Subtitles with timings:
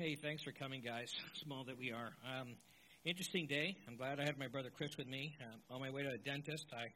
[0.00, 1.12] Hey, thanks for coming, guys.
[1.44, 2.16] Small that we are.
[2.24, 2.56] Um,
[3.04, 3.76] interesting day.
[3.84, 5.36] I'm glad I had my brother Chris with me.
[5.44, 6.88] Um, on my way to the dentist, I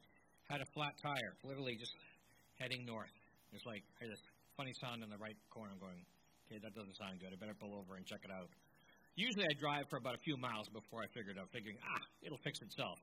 [0.48, 1.93] had a flat tire, literally just
[2.56, 3.12] heading north.
[3.52, 4.09] It's like, I
[4.56, 5.77] funny sound in the right corner.
[5.77, 6.00] I'm going,
[6.48, 7.29] okay, that doesn't sound good.
[7.29, 8.48] I better pull over and check it out.
[9.21, 12.00] Usually I drive for about a few miles before I figure it out, figuring, ah,
[12.25, 12.96] it'll fix itself.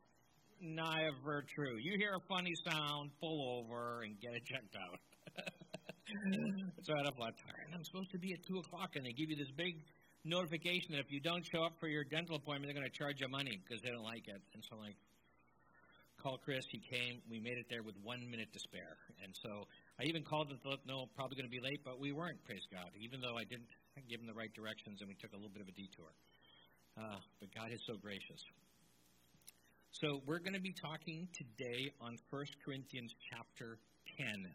[0.58, 1.78] Never true.
[1.78, 4.98] You hear a funny sound, pull over and get it checked out.
[6.84, 7.64] so I had a flat tire.
[7.66, 9.76] And I'm supposed to be at 2 o'clock, and they give you this big
[10.24, 13.22] notification that if you don't show up for your dental appointment, they're going to charge
[13.22, 14.42] you money because they don't like it.
[14.54, 14.96] And so, like,
[16.22, 16.66] call Chris.
[16.70, 17.22] He came.
[17.30, 18.98] We made it there with one minute to spare.
[19.24, 19.66] And so
[20.00, 22.66] I even called and thought, no, probably going to be late, but we weren't, praise
[22.72, 23.70] God, even though I didn't
[24.08, 26.14] give him the right directions and we took a little bit of a detour.
[26.98, 28.42] Uh, but God is so gracious.
[29.92, 33.78] So we're going to be talking today on 1 Corinthians chapter
[34.18, 34.48] 10.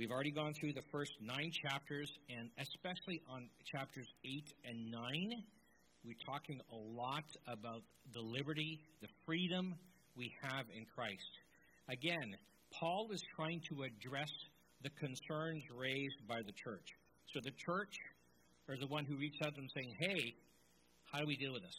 [0.00, 4.32] We've already gone through the first nine chapters, and especially on chapters 8
[4.64, 5.44] and 9,
[6.06, 7.82] we're talking a lot about
[8.14, 9.74] the liberty, the freedom
[10.16, 11.30] we have in Christ.
[11.90, 12.32] Again,
[12.72, 14.32] Paul is trying to address
[14.82, 16.96] the concerns raised by the church.
[17.34, 17.92] So the church
[18.70, 20.32] are the one who reached out to them saying, hey,
[21.12, 21.76] how do we deal with this?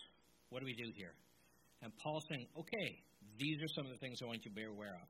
[0.51, 1.15] What do we do here?
[1.81, 3.01] And Paul's saying, okay,
[3.39, 5.09] these are some of the things I want you to be aware of.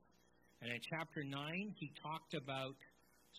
[0.62, 2.78] And in chapter 9, he talked about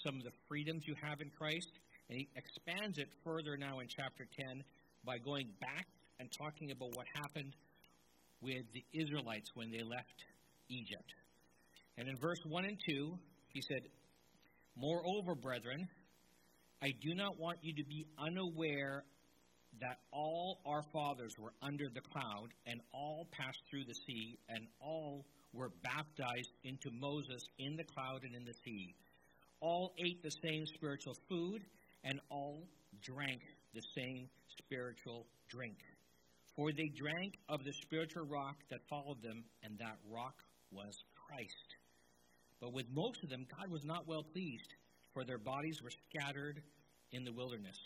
[0.03, 1.69] some of the freedoms you have in Christ.
[2.09, 4.63] And he expands it further now in chapter 10
[5.05, 5.87] by going back
[6.19, 7.55] and talking about what happened
[8.41, 10.23] with the Israelites when they left
[10.69, 11.13] Egypt.
[11.97, 13.17] And in verse 1 and 2,
[13.49, 13.81] he said,
[14.75, 15.87] Moreover, brethren,
[16.81, 19.03] I do not want you to be unaware
[19.81, 24.67] that all our fathers were under the cloud, and all passed through the sea, and
[24.79, 28.95] all were baptized into Moses in the cloud and in the sea
[29.63, 31.63] all ate the same spiritual food,
[32.03, 32.59] and all
[33.01, 33.39] drank
[33.73, 34.27] the same
[34.59, 35.77] spiritual drink.
[36.55, 40.35] For they drank of the spiritual rock that followed them, and that rock
[40.71, 41.69] was Christ.
[42.59, 44.69] But with most of them, God was not well pleased,
[45.13, 46.61] for their bodies were scattered
[47.13, 47.79] in the wilderness.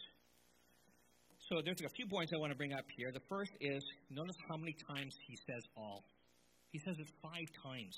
[1.49, 3.11] So there's a few points I want to bring up here.
[3.13, 6.03] The first is notice how many times he says all.
[6.71, 7.95] He says it five times.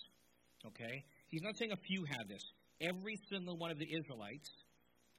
[0.68, 1.04] Okay?
[1.30, 2.44] He's not saying a few had this
[2.82, 4.50] every single one of the Israelites,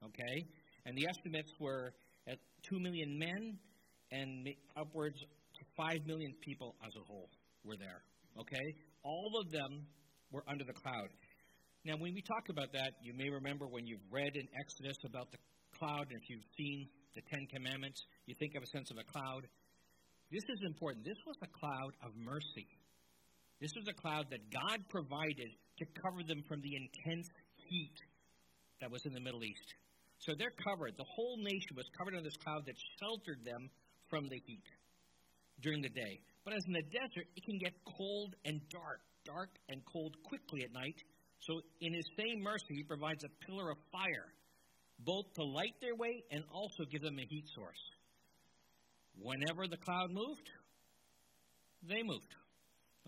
[0.05, 0.45] okay?
[0.87, 1.93] And the estimates were
[2.29, 2.39] at
[2.69, 3.59] 2 million men
[4.13, 7.29] and upwards to 5 million people as a whole
[7.65, 8.03] were there,
[8.39, 8.75] okay?
[9.03, 9.87] All of them
[10.33, 11.09] were under the cloud.
[11.85, 15.31] Now, when we talk about that, you may remember when you've read in Exodus about
[15.33, 15.39] the
[15.79, 19.05] cloud, and if you've seen the Ten Commandments, you think of a sense of a
[19.05, 19.49] cloud.
[20.31, 21.05] This is important.
[21.05, 22.69] This was a cloud of mercy.
[23.61, 27.29] This was a cloud that God provided to cover them from the intense
[27.71, 27.95] heat
[28.81, 29.75] that was in the Middle East.
[30.19, 30.99] So they're covered.
[30.99, 33.71] The whole nation was covered in this cloud that sheltered them
[34.11, 34.67] from the heat
[35.63, 36.21] during the day.
[36.45, 40.63] But as in the desert, it can get cold and dark, dark and cold quickly
[40.65, 40.97] at night.
[41.41, 44.29] So in his same mercy, he provides a pillar of fire,
[44.99, 47.81] both to light their way and also give them a heat source.
[49.23, 50.49] Whenever the cloud moved,
[51.89, 52.35] they moved.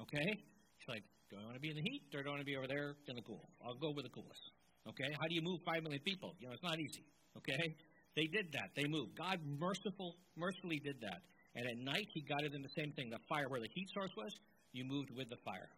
[0.01, 0.33] Okay?
[0.33, 2.51] It's like, do I want to be in the heat or do I want to
[2.53, 3.49] be over there in the cool?
[3.65, 4.53] I'll go with the coolest.
[4.85, 5.09] Okay?
[5.17, 6.37] How do you move five million people?
[6.37, 7.09] You know, it's not easy.
[7.41, 7.73] Okay?
[8.13, 8.77] They did that.
[8.77, 9.17] They moved.
[9.17, 11.25] God merciful, mercifully did that.
[11.57, 13.09] And at night, He guided them the same thing.
[13.09, 14.29] The fire where the heat source was,
[14.77, 15.73] you moved with the fire.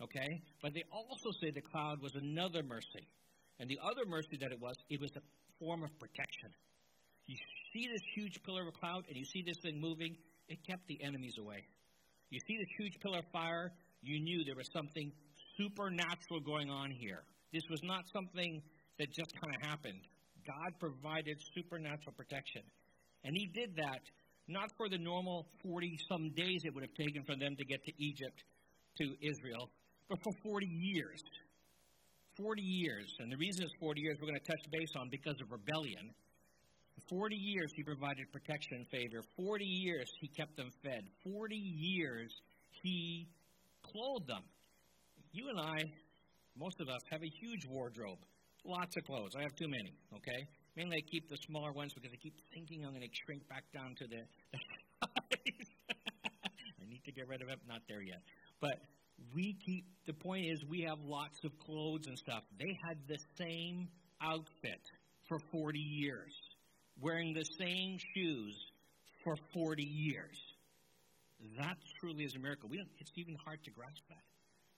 [0.00, 0.40] Okay?
[0.64, 3.04] But they also say the cloud was another mercy.
[3.60, 5.22] And the other mercy that it was, it was a
[5.60, 6.56] form of protection.
[7.28, 7.36] You
[7.76, 10.16] see this huge pillar of cloud and you see this thing moving,
[10.48, 11.68] it kept the enemies away.
[12.30, 13.72] You see this huge pillar of fire,
[14.02, 15.12] you knew there was something
[15.56, 17.22] supernatural going on here.
[17.52, 18.62] This was not something
[18.98, 20.00] that just kind of happened.
[20.46, 22.62] God provided supernatural protection.
[23.24, 24.00] And He did that
[24.48, 27.84] not for the normal 40 some days it would have taken for them to get
[27.84, 28.42] to Egypt,
[28.98, 29.70] to Israel,
[30.08, 31.22] but for 40 years.
[32.36, 33.14] 40 years.
[33.20, 36.10] And the reason it's 40 years we're going to touch base on because of rebellion.
[37.08, 39.22] 40 years he provided protection and favor.
[39.36, 41.04] 40 years he kept them fed.
[41.24, 42.32] 40 years
[42.82, 43.28] he
[43.92, 44.42] clothed them.
[45.32, 45.78] You and I,
[46.56, 48.18] most of us, have a huge wardrobe.
[48.64, 49.34] Lots of clothes.
[49.36, 50.46] I have too many, okay?
[50.76, 53.64] Mainly I keep the smaller ones because I keep thinking I'm going to shrink back
[53.72, 54.22] down to the,
[55.02, 55.68] size.
[55.90, 57.58] I need to get rid of it.
[57.68, 58.20] Not there yet.
[58.60, 58.78] But
[59.34, 62.42] we keep, the point is, we have lots of clothes and stuff.
[62.58, 63.88] They had the same
[64.22, 64.80] outfit
[65.28, 66.32] for 40 years,
[67.00, 68.54] wearing the same shoes
[69.24, 70.38] for 40 years.
[71.56, 72.68] That truly is a miracle.
[72.68, 74.24] We it's even hard to grasp that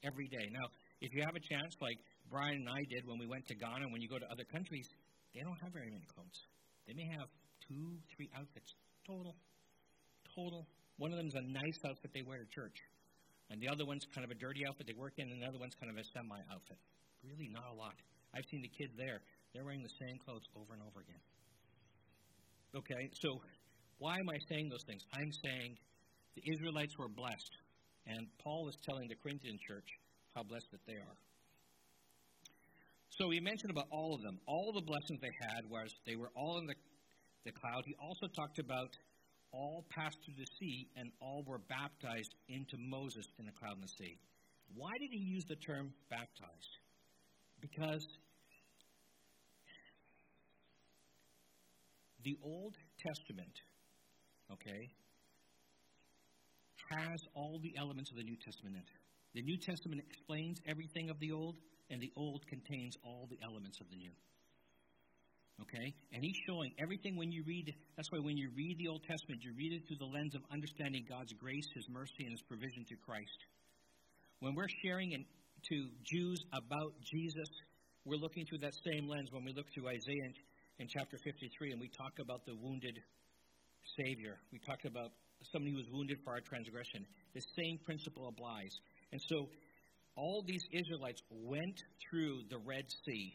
[0.06, 0.47] every day.
[0.50, 0.67] Now,
[1.00, 1.99] if you have a chance, like
[2.31, 4.87] Brian and I did when we went to Ghana, when you go to other countries,
[5.35, 6.38] they don't have very many clothes.
[6.87, 7.26] They may have
[7.67, 8.75] two, three outfits.
[9.06, 9.35] Total.
[10.35, 10.67] Total.
[10.99, 12.79] One of them is a nice outfit they wear to church.
[13.50, 15.58] And the other one's kind of a dirty outfit they work in, and the other
[15.58, 16.79] one's kind of a semi outfit.
[17.26, 17.94] Really not a lot.
[18.35, 19.20] I've seen the kids there.
[19.53, 21.20] They're wearing the same clothes over and over again.
[22.73, 23.37] Okay, so
[23.99, 25.05] why am I saying those things?
[25.12, 25.76] I'm saying
[26.34, 27.52] the Israelites were blessed.
[28.06, 29.87] And Paul is telling the Corinthian church
[30.34, 31.17] how blessed that they are.
[33.11, 34.38] So he mentioned about all of them.
[34.46, 36.75] All the blessings they had was they were all in the,
[37.44, 37.84] the cloud.
[37.87, 38.88] He also talked about
[39.52, 43.84] all passed through the sea and all were baptized into Moses in the cloud and
[43.84, 44.17] the sea.
[44.75, 46.73] Why did he use the term baptized?
[47.61, 48.06] Because
[52.25, 53.52] the Old Testament,
[54.52, 54.88] okay,
[56.90, 58.88] has all the elements of the New Testament in it.
[59.34, 61.56] The New Testament explains everything of the Old,
[61.90, 64.12] and the Old contains all the elements of the New.
[65.61, 65.94] Okay?
[66.12, 69.43] And he's showing everything when you read, that's why when you read the Old Testament,
[69.43, 72.84] you read it through the lens of understanding God's grace, His mercy, and His provision
[72.88, 73.38] through Christ.
[74.40, 75.25] When we're sharing in,
[75.70, 77.49] to Jews about Jesus,
[78.05, 80.34] we're looking through that same lens when we look through Isaiah in,
[80.81, 82.99] in chapter 53 and we talk about the wounded
[83.96, 84.38] Savior.
[84.50, 85.12] We talk about
[85.50, 87.06] somebody who was wounded for our transgression.
[87.35, 88.71] The same principle applies.
[89.12, 89.49] And so
[90.17, 93.35] all these Israelites went through the Red Sea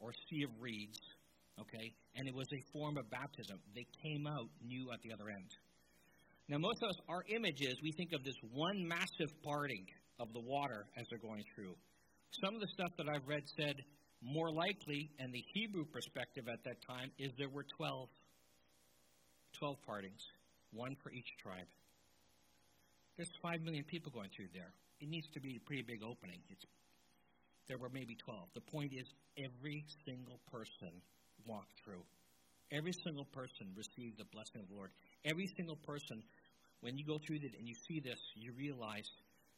[0.00, 0.98] or Sea of Reeds
[1.60, 1.92] Okay?
[2.16, 3.58] And it was a form of baptism.
[3.74, 5.50] They came out new at the other end.
[6.48, 9.86] Now, most of us, our images, we think of this one massive parting
[10.18, 11.74] of the water as they're going through.
[12.42, 13.76] Some of the stuff that I've read said
[14.22, 18.08] more likely, and the Hebrew perspective at that time, is there were 12,
[19.58, 20.22] 12 partings,
[20.72, 21.68] one for each tribe.
[23.16, 24.72] There's 5 million people going through there.
[25.00, 26.40] It needs to be a pretty big opening.
[26.48, 26.64] It's,
[27.68, 28.48] there were maybe 12.
[28.54, 30.90] The point is, every single person
[31.46, 32.02] walked through.
[32.70, 34.90] Every single person received the blessing of the Lord.
[35.24, 36.22] Every single person,
[36.80, 39.10] when you go through it and you see this, you realize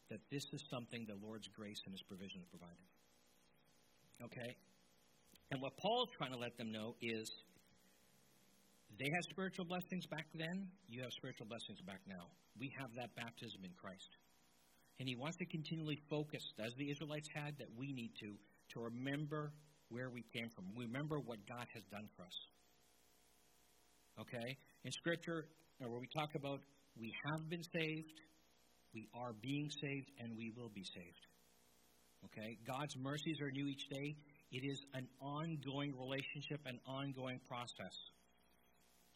[0.09, 2.85] that this is something the Lord's grace and His provision have provided.
[4.23, 4.55] Okay?
[5.51, 7.31] And what Paul's trying to let them know is
[8.99, 12.27] they had spiritual blessings back then, you have spiritual blessings back now.
[12.59, 14.09] We have that baptism in Christ.
[14.99, 18.31] And he wants to continually focus, as the Israelites had, that we need to,
[18.73, 19.51] to remember
[19.89, 20.65] where we came from.
[20.77, 22.37] Remember what God has done for us.
[24.21, 24.57] Okay?
[24.83, 25.45] In Scripture,
[25.79, 26.59] where we talk about
[26.97, 28.15] we have been saved,
[28.93, 31.23] we are being saved, and we will be saved.
[32.25, 32.57] Okay?
[32.65, 34.15] God's mercies are new each day.
[34.51, 37.95] It is an ongoing relationship, an ongoing process.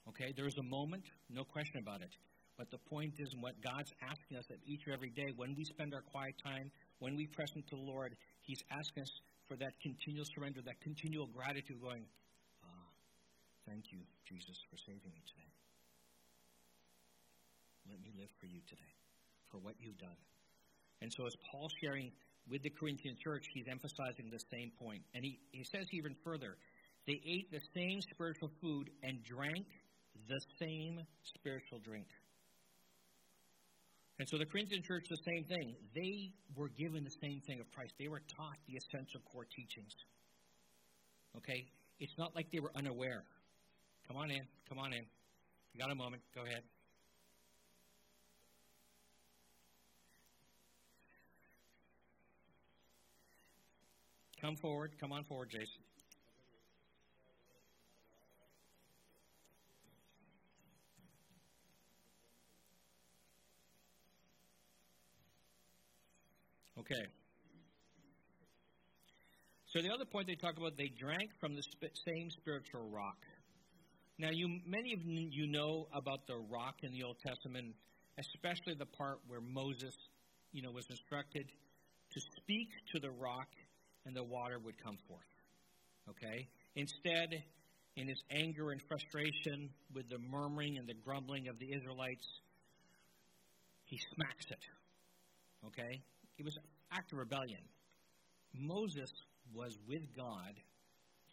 [0.07, 0.33] Okay?
[0.35, 2.15] There is a moment, no question about it.
[2.57, 5.63] But the point is, what God's asking us of each and every day, when we
[5.63, 9.11] spend our quiet time, when we press into the Lord, He's asking us
[9.47, 12.03] for that continual surrender, that continual gratitude, going,
[12.63, 12.89] ah,
[13.65, 15.47] thank you, Jesus, for saving me today.
[17.89, 18.93] Let me live for you today,
[19.49, 20.19] for what you've done.
[21.01, 22.11] And so, as Paul's sharing
[22.49, 25.01] with the Corinthian church, he's emphasizing the same point.
[25.15, 26.57] And he, he says even further
[27.07, 29.65] they ate the same spiritual food and drank
[30.27, 32.07] the same spiritual drink.
[34.19, 35.75] And so the Corinthian church, the same thing.
[35.95, 37.93] They were given the same thing of Christ.
[37.97, 39.95] They were taught the essential core teachings.
[41.37, 41.65] Okay?
[41.99, 43.23] It's not like they were unaware.
[44.07, 44.41] Come on in.
[44.67, 45.05] Come on in.
[45.73, 46.21] You got a moment.
[46.35, 46.63] Go ahead.
[54.41, 54.91] Come forward.
[54.99, 55.88] Come on forward, Jason.
[66.91, 67.05] Okay.
[69.67, 73.17] So the other point they talk about, they drank from the sp- same spiritual rock.
[74.17, 77.75] Now, you many of you know about the rock in the Old Testament,
[78.17, 79.95] especially the part where Moses,
[80.51, 81.45] you know, was instructed
[82.11, 83.47] to speak to the rock
[84.05, 85.21] and the water would come forth.
[86.09, 86.49] Okay?
[86.75, 87.43] Instead,
[87.95, 92.25] in his anger and frustration with the murmuring and the grumbling of the Israelites,
[93.85, 94.63] he smacks it.
[95.67, 96.01] Okay?
[96.39, 96.57] It was
[96.91, 97.61] act of rebellion.
[98.53, 99.11] Moses
[99.53, 100.53] was with God.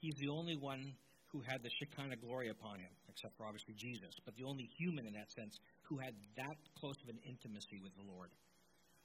[0.00, 0.92] He's the only one
[1.32, 5.06] who had the Shekinah glory upon him, except for obviously Jesus, but the only human
[5.06, 5.58] in that sense
[5.88, 8.30] who had that close of an intimacy with the Lord.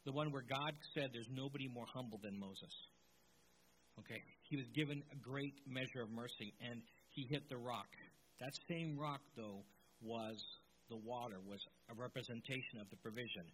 [0.05, 2.73] The one where God said there's nobody more humble than Moses.
[3.99, 4.21] Okay?
[4.49, 7.89] He was given a great measure of mercy, and he hit the rock.
[8.39, 9.63] That same rock, though,
[10.01, 10.41] was
[10.89, 13.45] the water, was a representation of the provision.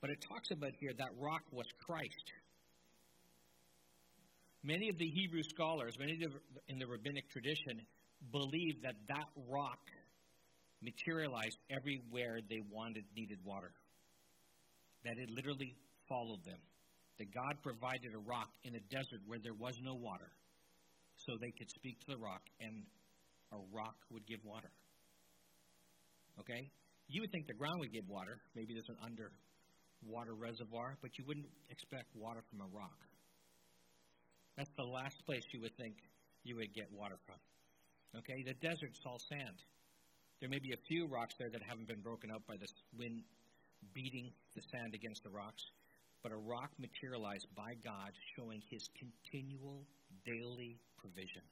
[0.00, 2.32] But it talks about here that rock was Christ.
[4.62, 6.28] Many of the Hebrew scholars, many the,
[6.68, 7.80] in the rabbinic tradition,
[8.32, 9.80] believe that that rock
[10.82, 13.72] materialized everywhere they wanted, needed water.
[15.04, 15.76] That it literally
[16.08, 16.60] followed them.
[17.18, 20.32] That God provided a rock in a desert where there was no water
[21.16, 22.82] so they could speak to the rock and
[23.52, 24.70] a rock would give water.
[26.40, 26.70] Okay?
[27.08, 28.40] You would think the ground would give water.
[28.54, 28.96] Maybe there's an
[30.02, 32.96] underwater reservoir, but you wouldn't expect water from a rock.
[34.56, 35.94] That's the last place you would think
[36.44, 37.36] you would get water from.
[38.20, 38.42] Okay?
[38.42, 39.56] The desert's all sand.
[40.40, 42.66] There may be a few rocks there that haven't been broken up by the
[42.96, 43.22] wind
[43.94, 45.64] beating the sand against the rocks,
[46.22, 49.84] but a rock materialized by God showing his continual
[50.24, 51.42] daily provision.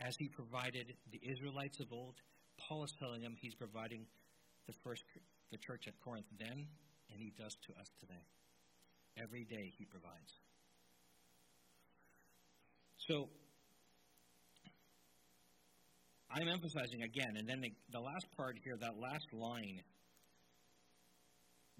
[0.00, 2.14] As he provided the Israelites of old,
[2.58, 4.06] Paul is telling them he's providing
[4.66, 5.02] the first
[5.50, 6.66] the church at Corinth then,
[7.12, 8.24] and he does to us today.
[9.20, 10.32] Every day he provides.
[13.08, 13.28] So
[16.30, 19.80] I'm emphasizing again, and then the, the last part here, that last line,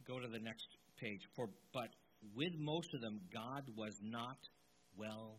[0.06, 0.66] go to the next
[0.98, 1.20] page.
[1.36, 1.88] For but
[2.34, 4.38] with most of them, God was not
[4.96, 5.38] well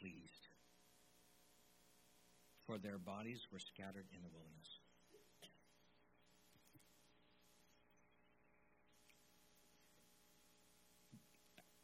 [0.00, 0.42] pleased,
[2.66, 4.75] for their bodies were scattered in the wilderness.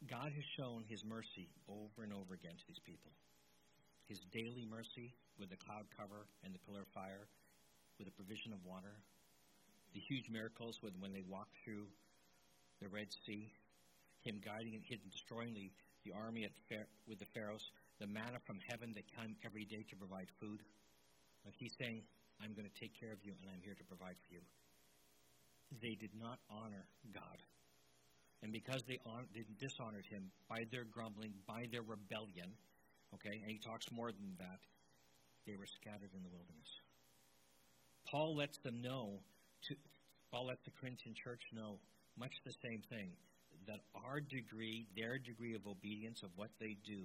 [0.09, 3.11] God has shown his mercy over and over again to these people.
[4.07, 7.27] His daily mercy with the cloud cover and the pillar of fire,
[7.97, 8.99] with the provision of water,
[9.93, 11.87] the huge miracles when, when they walked through
[12.81, 13.47] the Red Sea,
[14.27, 15.71] him guiding and hidden, destroying the,
[16.03, 16.47] the army
[17.07, 17.63] with the Pharaohs,
[17.99, 20.59] the manna from heaven that came every day to provide food.
[21.45, 22.03] Like he's saying,
[22.43, 24.43] I'm going to take care of you and I'm here to provide for you.
[25.79, 26.83] They did not honor
[27.13, 27.39] God.
[28.43, 32.51] And because they, on, they dishonored him by their grumbling, by their rebellion,
[33.15, 34.59] okay, and he talks more than that,
[35.47, 36.71] they were scattered in the wilderness.
[38.05, 39.21] Paul lets them know,
[39.69, 39.75] to,
[40.29, 41.79] Paul lets the Corinthian church know
[42.19, 43.11] much the same thing
[43.65, 46.99] that our degree, their degree of obedience of what they do,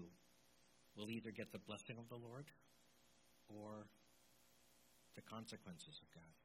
[0.96, 2.46] will either get the blessing of the Lord
[3.48, 3.86] or
[5.14, 6.37] the consequences of God.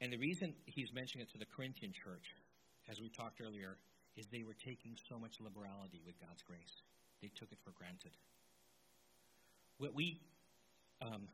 [0.00, 2.34] And the reason he's mentioning it to the Corinthian church,
[2.88, 3.78] as we talked earlier,
[4.16, 6.82] is they were taking so much liberality with God's grace.
[7.22, 8.12] They took it for granted.
[9.78, 10.20] What we
[11.00, 11.28] um,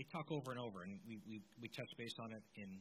[0.00, 2.80] they talk over and over, and we, we, we touch base on it in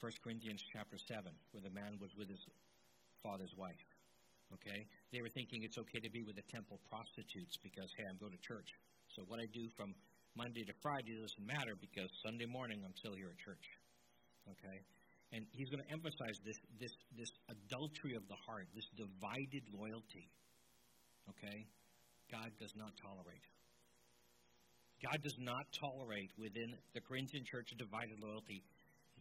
[0.00, 2.40] 1 Corinthians chapter 7, where the man was with his
[3.22, 3.84] father's wife.
[4.54, 4.86] Okay?
[5.12, 8.32] They were thinking it's okay to be with the temple prostitutes because, hey, I'm going
[8.32, 8.72] to church.
[9.12, 9.94] So what I do from
[10.34, 13.66] Monday to Friday doesn't matter because Sunday morning I'm still here at church.
[14.48, 14.78] Okay?
[15.32, 20.26] And he's going to emphasize this, this, this adultery of the heart, this divided loyalty.
[21.30, 21.66] Okay?
[22.30, 23.46] God does not tolerate.
[25.02, 28.62] God does not tolerate within the Corinthian church a divided loyalty.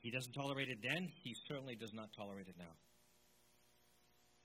[0.02, 2.76] He doesn't tolerate it then, he certainly does not tolerate it now.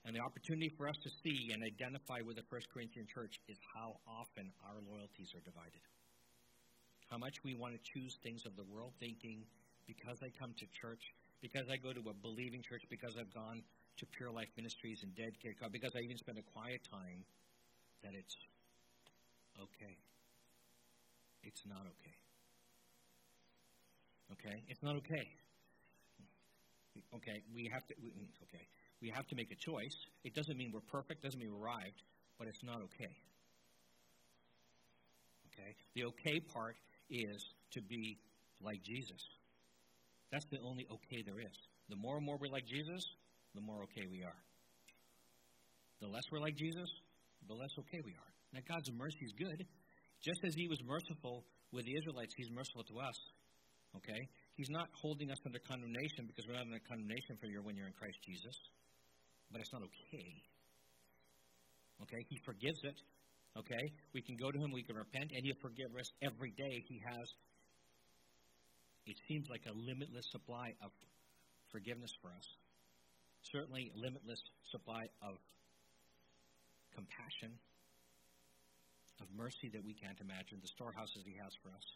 [0.05, 3.57] And the opportunity for us to see and identify with the First Corinthian church is
[3.73, 5.81] how often our loyalties are divided.
[7.09, 9.45] How much we want to choose things of the world, thinking
[9.87, 13.63] because I come to church, because I go to a believing church, because I've gone
[13.97, 17.23] to Pure Life Ministries and Dead Care because I even spend a quiet time,
[18.03, 18.35] that it's
[19.57, 19.97] okay.
[21.43, 22.15] It's not okay.
[24.33, 24.63] Okay?
[24.67, 25.27] It's not okay.
[27.15, 28.09] Okay, we have to we,
[28.43, 28.67] okay.
[29.01, 29.95] We have to make a choice.
[30.23, 32.01] It doesn't mean we're perfect, doesn't mean we're arrived,
[32.39, 33.15] but it's not okay.
[35.53, 35.75] Okay?
[35.93, 36.75] The okay part
[37.09, 38.17] is to be
[38.61, 39.21] like Jesus.
[40.31, 41.57] That's the only okay there is.
[41.89, 43.03] The more and more we're like Jesus,
[43.53, 44.39] the more okay we are.
[46.01, 46.89] The less we're like Jesus,
[47.47, 48.31] the less okay we are.
[48.53, 49.65] Now, God's mercy is good.
[50.23, 53.17] Just as He was merciful with the Israelites, He's merciful to us.
[53.97, 54.21] Okay?
[54.55, 57.87] He's not holding us under condemnation because we're not under condemnation for you when you're
[57.87, 58.55] in Christ Jesus.
[59.51, 60.31] But it's not okay.
[62.03, 62.21] Okay?
[62.27, 62.97] He forgives it.
[63.55, 63.83] Okay?
[64.13, 66.83] We can go to Him, we can repent, and He'll forgive us every day.
[66.87, 67.27] He has
[69.05, 70.91] it seems like a limitless supply of
[71.71, 72.47] forgiveness for us.
[73.51, 75.37] Certainly, limitless supply of
[76.95, 77.53] compassion,
[79.21, 81.87] of mercy that we can't imagine, the storehouses He has for us.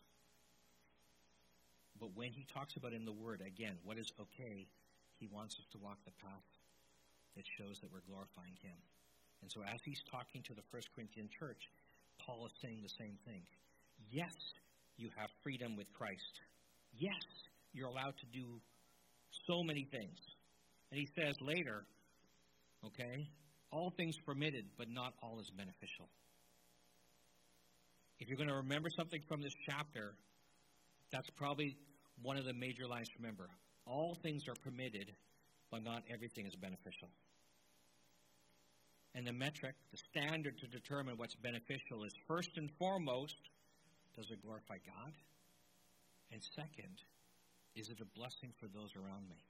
[2.00, 4.70] But when He talks about in the Word, again, what is okay,
[5.18, 6.50] He wants us to walk the path
[7.36, 8.78] that shows that we're glorifying Him.
[9.42, 11.66] And so, as He's talking to the First Corinthian church,
[12.22, 13.42] Paul is saying the same thing.
[14.12, 14.36] Yes,
[14.98, 16.46] you have freedom with Christ
[17.00, 17.24] yes,
[17.74, 18.46] you're allowed to do
[19.48, 20.18] so many things.
[20.92, 21.84] And he says later,
[22.86, 23.28] okay,
[23.72, 26.08] All things permitted, but not all is beneficial.
[28.20, 30.16] If you're going to remember something from this chapter,
[31.12, 31.78] that's probably
[32.24, 33.48] one of the major lines to remember.
[33.86, 35.12] All things are permitted,
[35.72, 37.10] but not everything is beneficial.
[39.16, 43.38] And the metric, the standard to determine what's beneficial is first and foremost,
[44.16, 45.14] does it glorify God?
[46.32, 46.96] And second,
[47.76, 49.42] is it a blessing for those around me?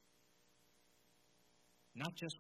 [1.96, 2.38] Not just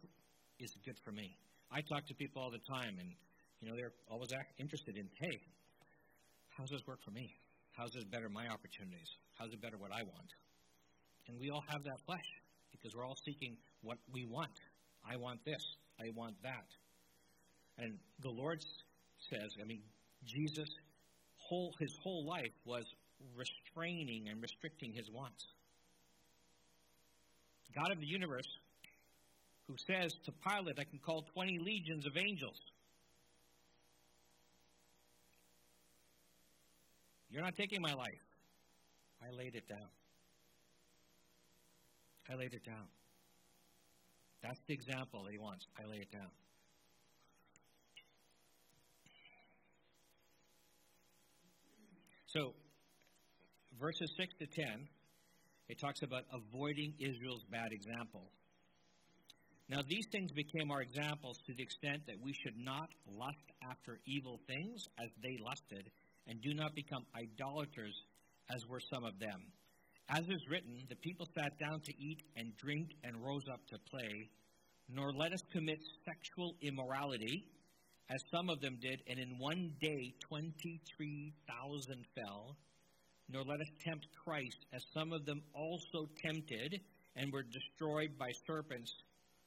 [0.60, 1.36] is it good for me.
[1.72, 3.10] I talk to people all the time, and
[3.62, 5.39] you know they're always interested in, hey,
[6.58, 7.34] how's this work for me?
[7.74, 9.10] How's this better my opportunities?
[9.38, 10.31] How's it better what I want?
[11.27, 12.29] And we all have that flesh
[12.72, 14.51] because we're all seeking what we want.
[15.10, 15.63] I want this.
[16.00, 16.67] I want that.
[17.77, 18.60] And the Lord
[19.29, 19.81] says, I mean,
[20.25, 20.67] Jesus,
[21.38, 22.84] whole, his whole life was
[23.36, 25.46] restraining and restricting his wants.
[27.76, 28.48] God of the universe,
[29.68, 32.60] who says to Pilate, I can call 20 legions of angels.
[37.30, 38.26] You're not taking my life.
[39.22, 39.90] I laid it down.
[42.32, 42.88] I laid it down.
[44.42, 45.68] That's the example that he wants.
[45.78, 46.30] I lay it down.
[52.28, 52.54] So,
[53.80, 54.88] verses 6 to 10,
[55.70, 58.30] it talks about avoiding Israel's bad example.
[59.70, 64.00] Now, these things became our examples to the extent that we should not lust after
[64.06, 65.92] evil things as they lusted,
[66.28, 67.96] and do not become idolaters
[68.54, 69.44] as were some of them.
[70.10, 73.78] As is written, the people sat down to eat and drink and rose up to
[73.92, 74.30] play,
[74.92, 77.46] nor let us commit sexual immorality
[78.10, 82.58] as some of them did, and in one day 23,000 fell.
[83.32, 86.82] Nor let us tempt Christ, as some of them also tempted
[87.16, 88.94] and were destroyed by serpents,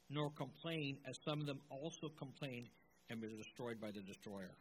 [0.09, 2.69] nor complain, as some of them also complained
[3.11, 4.55] and were destroyed by the destroyer.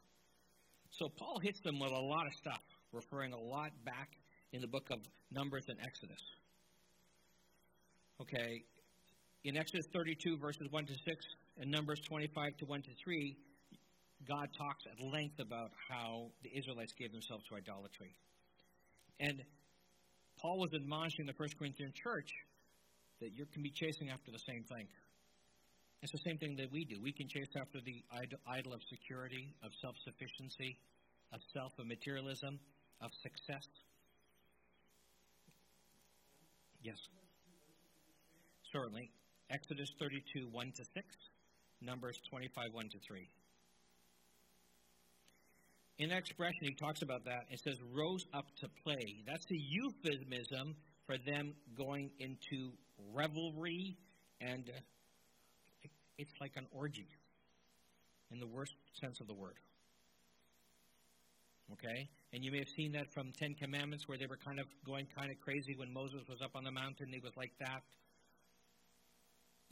[0.90, 4.10] So Paul hits them with a lot of stuff, referring a lot back
[4.52, 5.00] in the book of
[5.32, 6.22] Numbers and Exodus.
[8.20, 8.64] Okay,
[9.44, 11.26] in Exodus 32, verses 1 to 6,
[11.60, 13.38] and Numbers 25 to 1 to 3,
[14.28, 18.14] God talks at length about how the Israelites gave themselves to idolatry.
[19.20, 19.44] And
[20.40, 22.32] Paul was admonishing the First Corinthian church
[23.20, 24.88] that you can be chasing after the same thing.
[26.02, 27.00] It's the same thing that we do.
[27.02, 28.04] We can chase after the
[28.48, 30.78] idol of security, of self sufficiency,
[31.32, 32.60] of self of materialism,
[33.02, 33.68] of success.
[36.82, 36.98] Yes.
[38.74, 39.12] Certainly.
[39.52, 41.06] Exodus 32, 1 to 6.
[41.82, 43.30] Numbers 25, 1 to 3
[46.02, 47.46] in that expression, he talks about that.
[47.52, 49.24] It says, rose up to play.
[49.28, 52.72] That's a euphemism for them going into
[53.14, 53.96] revelry,
[54.42, 55.88] and uh,
[56.18, 57.08] it's like an orgy
[58.32, 59.54] in the worst sense of the word.
[61.74, 62.10] Okay?
[62.34, 65.06] And you may have seen that from Ten Commandments where they were kind of going
[65.16, 67.10] kind of crazy when Moses was up on the mountain.
[67.12, 67.84] He was like that.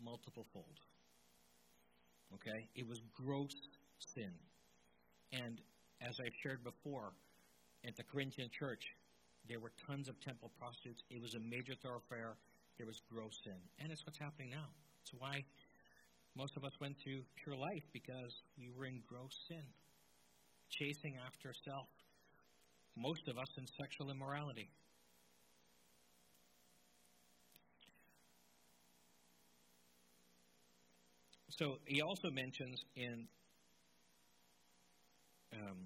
[0.03, 0.77] Multiple fold.
[2.35, 2.69] Okay?
[2.75, 3.55] It was gross
[4.13, 4.31] sin.
[5.33, 5.59] And
[6.01, 7.11] as I've shared before,
[7.85, 8.83] at the Corinthian church,
[9.47, 11.03] there were tons of temple prostitutes.
[11.09, 12.35] It was a major thoroughfare.
[12.77, 13.59] There was gross sin.
[13.79, 14.67] And it's what's happening now.
[15.01, 15.43] It's why
[16.35, 19.63] most of us went through pure life because we were in gross sin,
[20.69, 21.87] chasing after self.
[22.95, 24.69] Most of us in sexual immorality.
[31.59, 33.27] So he also mentions in
[35.53, 35.77] um,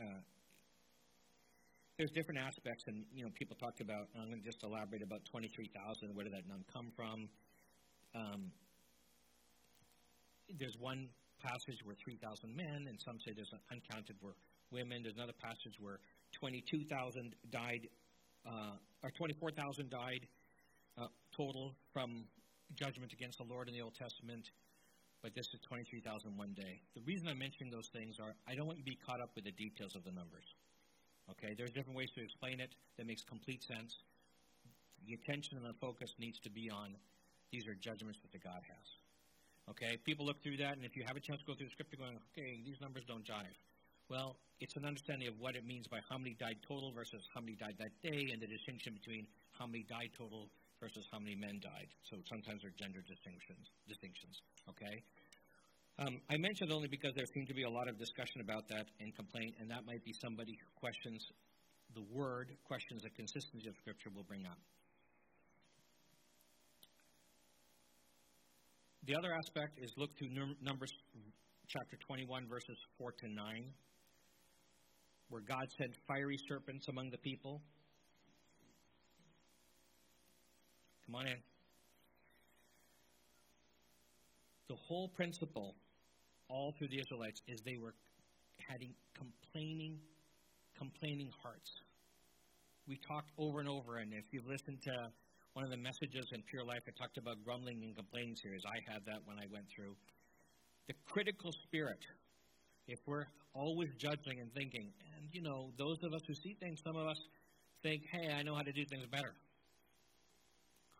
[0.00, 0.20] uh,
[1.98, 4.06] there's different aspects, and you know, people talk about.
[4.14, 6.14] I'm going to just elaborate about 23,000.
[6.14, 7.28] Where did that number come from?
[8.14, 8.52] Um,
[10.58, 11.08] there's one
[11.42, 14.34] passage where 3,000 men, and some say there's uncounted were
[14.70, 15.02] women.
[15.02, 15.98] There's another passage where
[16.38, 17.88] 22,000 died,
[18.46, 20.26] uh, or 24,000 died
[20.96, 21.06] uh,
[21.36, 22.24] total from
[22.74, 24.50] judgment against the Lord in the Old Testament
[25.22, 26.80] but this is 23,000 one day.
[26.94, 29.30] The reason I'm mentioning those things are I don't want you to be caught up
[29.34, 30.54] with the details of the numbers.
[31.30, 33.98] Okay, there's different ways to explain it that makes complete sense.
[35.06, 36.94] The attention and the focus needs to be on
[37.50, 38.86] these are judgments that the God has.
[39.70, 41.72] Okay, people look through that, and if you have a chance to go through the
[41.72, 43.56] scripture, going, okay, these numbers don't jive.
[44.08, 47.40] Well, it's an understanding of what it means by how many died total versus how
[47.40, 50.48] many died that day, and the distinction between how many died total
[50.80, 51.90] versus how many men died.
[52.06, 53.66] So sometimes there are gender distinctions.
[53.86, 54.34] Distinctions.
[54.70, 54.96] Okay.
[55.98, 58.86] Um, I mentioned only because there seemed to be a lot of discussion about that
[59.02, 61.18] in complaint, and that might be somebody who questions
[61.94, 64.58] the word, questions the consistency of Scripture will bring up.
[69.08, 70.92] the other aspect is look Num- Numbers
[71.66, 73.64] chapter 21, verses 4 to 9,
[75.30, 77.62] where God sent fiery serpents among the people.
[84.68, 85.74] The whole principle,
[86.48, 87.94] all through the Israelites, is they were
[88.68, 89.98] having complaining,
[90.76, 91.70] complaining hearts.
[92.86, 95.10] We talked over and over, and if you've listened to
[95.54, 98.62] one of the messages in Pure Life, I talked about grumbling and complaining series.
[98.66, 99.96] I had that when I went through.
[100.86, 102.00] The critical spirit,
[102.86, 106.80] if we're always judging and thinking, and you know, those of us who see things,
[106.84, 107.18] some of us
[107.82, 109.34] think, hey, I know how to do things better.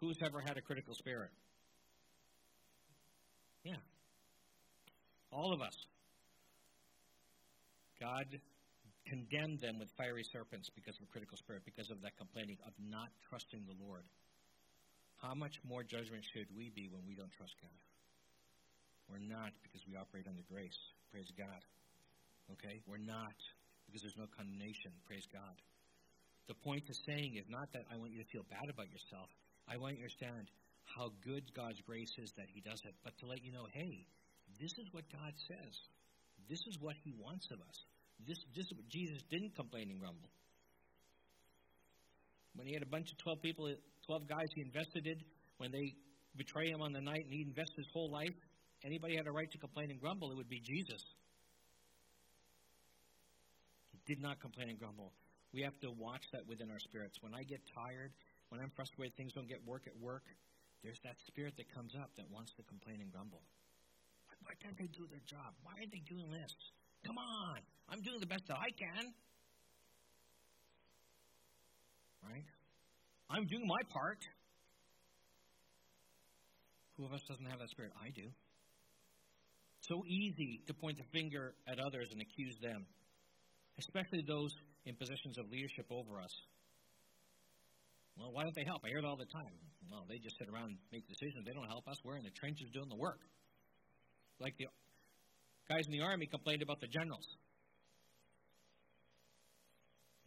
[0.01, 1.31] Who's ever had a critical spirit?
[3.65, 3.83] Yeah.
[5.33, 5.75] All of us.
[8.01, 8.27] God
[9.09, 13.09] condemned them with fiery serpents because of critical spirit, because of that complaining of not
[13.29, 14.05] trusting the Lord.
[15.19, 17.75] How much more judgment should we be when we don't trust God?
[19.11, 20.79] We're not because we operate under grace.
[21.11, 21.63] Praise God.
[22.55, 22.79] Okay?
[22.87, 23.35] We're not
[23.89, 24.93] because there's no condemnation.
[25.09, 25.57] Praise God.
[26.47, 29.33] The point of saying is not that I want you to feel bad about yourself.
[29.71, 30.51] I want you to understand
[30.85, 34.07] how good God's grace is that He does it, but to let you know, hey,
[34.61, 35.75] this is what God says.
[36.49, 37.85] This is what He wants of us.
[38.27, 40.31] This, this Jesus didn't complain and grumble.
[42.55, 43.73] When he had a bunch of 12 people,
[44.07, 45.21] 12 guys he invested in,
[45.59, 45.95] when they
[46.37, 48.35] betray him on the night and he invested his whole life,
[48.85, 51.05] anybody had a right to complain and grumble, it would be Jesus.
[53.93, 55.13] He did not complain and grumble.
[55.53, 57.19] We have to watch that within our spirits.
[57.23, 58.11] When I get tired,
[58.49, 60.25] when I'm frustrated, things don't get work at work,
[60.83, 63.43] there's that spirit that comes up that wants to complain and grumble.
[64.43, 65.53] Why can't they do their job?
[65.63, 66.53] Why aren't they doing this?
[67.05, 69.05] Come on, I'm doing the best that I can.
[72.23, 72.49] Right?
[73.31, 74.19] I'm doing my part.
[76.97, 77.93] Who of us doesn't have that spirit?
[78.03, 78.27] I do.
[79.87, 82.87] So easy to point the finger at others and accuse them,
[83.79, 84.51] especially those
[84.85, 86.35] in positions of leadership over us.
[88.19, 88.83] Well, why don't they help?
[88.85, 89.55] I hear it all the time.
[89.91, 91.47] Well, they just sit around and make decisions.
[91.47, 91.97] They don't help us.
[92.05, 93.23] We're in the trenches doing the work.
[94.41, 94.67] Like the
[95.71, 97.27] guys in the army complained about the generals.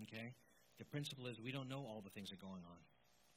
[0.08, 0.34] Okay?
[0.80, 2.80] The principle is we don't know all the things that are going on.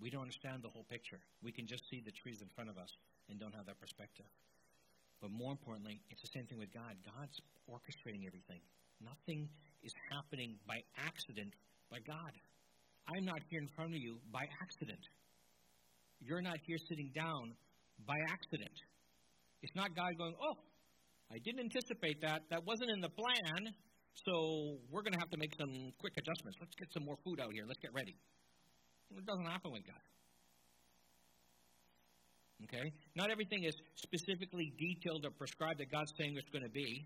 [0.00, 1.20] We don't understand the whole picture.
[1.42, 2.88] We can just see the trees in front of us
[3.28, 4.26] and don't have that perspective.
[5.20, 6.96] But more importantly, it's the same thing with God.
[7.04, 7.38] God's
[7.70, 8.60] orchestrating everything.
[9.00, 9.48] Nothing
[9.82, 11.54] is happening by accident
[11.90, 12.32] by God.
[13.08, 15.00] I'm not here in front of you by accident.
[16.20, 17.52] You're not here sitting down
[18.06, 18.72] by accident.
[19.62, 20.56] It's not God going, oh,
[21.32, 22.42] I didn't anticipate that.
[22.50, 23.74] That wasn't in the plan,
[24.24, 26.56] so we're going to have to make some quick adjustments.
[26.60, 27.64] Let's get some more food out here.
[27.66, 28.14] Let's get ready.
[29.16, 30.04] It doesn't happen with God.
[32.64, 32.92] Okay?
[33.16, 37.04] Not everything is specifically detailed or prescribed that God's saying it's going to be,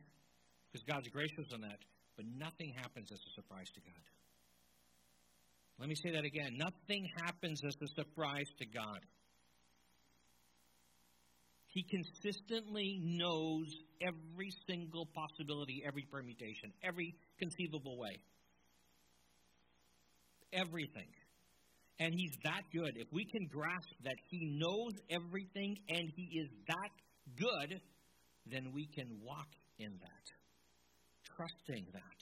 [0.70, 1.78] because God's gracious on that.
[2.16, 4.02] But nothing happens as a surprise to God.
[5.78, 6.58] Let me say that again.
[6.58, 8.98] Nothing happens as a surprise to God.
[11.68, 13.66] He consistently knows
[14.02, 18.18] every single possibility, every permutation, every conceivable way.
[20.52, 21.08] Everything.
[22.00, 22.92] And he's that good.
[22.96, 26.90] If we can grasp that he knows everything and he is that
[27.36, 27.80] good,
[28.50, 32.18] then we can walk in that, trusting that,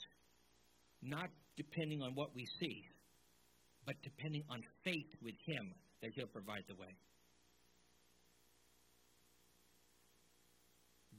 [1.01, 2.83] not depending on what we see
[3.87, 6.93] but depending on faith with Him that He'll provide the way.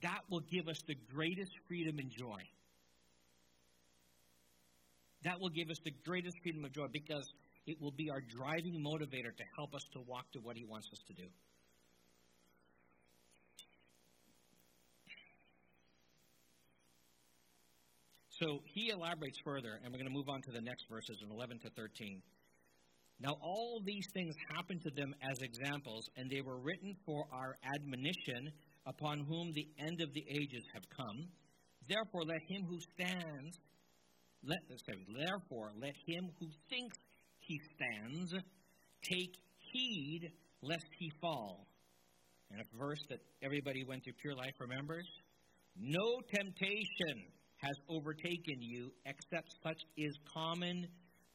[0.03, 2.43] That will give us the greatest freedom and joy.
[5.25, 7.33] That will give us the greatest freedom of joy because
[7.67, 10.89] it will be our driving motivator to help us to walk to what He wants
[10.93, 11.27] us to do.
[18.39, 21.31] So he elaborates further, and we're going to move on to the next verses in
[21.33, 22.23] 11 to 13.
[23.21, 27.57] Now, all these things happened to them as examples, and they were written for our
[27.75, 28.53] admonition,
[28.87, 31.29] upon whom the end of the ages have come.
[31.89, 33.59] Therefore, let him who stands,
[34.45, 36.97] let, sorry, therefore, let him who thinks
[37.41, 38.33] he stands
[39.03, 39.35] take
[39.73, 40.31] heed
[40.63, 41.67] lest he fall.
[42.51, 45.07] And a verse that everybody went through Pure Life remembers
[45.77, 47.27] No temptation
[47.57, 50.87] has overtaken you except such is common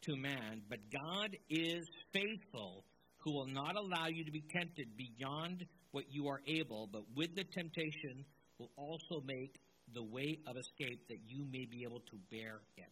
[0.04, 2.84] to man, but God is faithful,
[3.20, 7.36] who will not allow you to be tempted beyond what you are able, but with
[7.36, 8.26] the temptation
[8.60, 9.60] will also make
[9.94, 12.86] the way of escape that you may be able to bear it.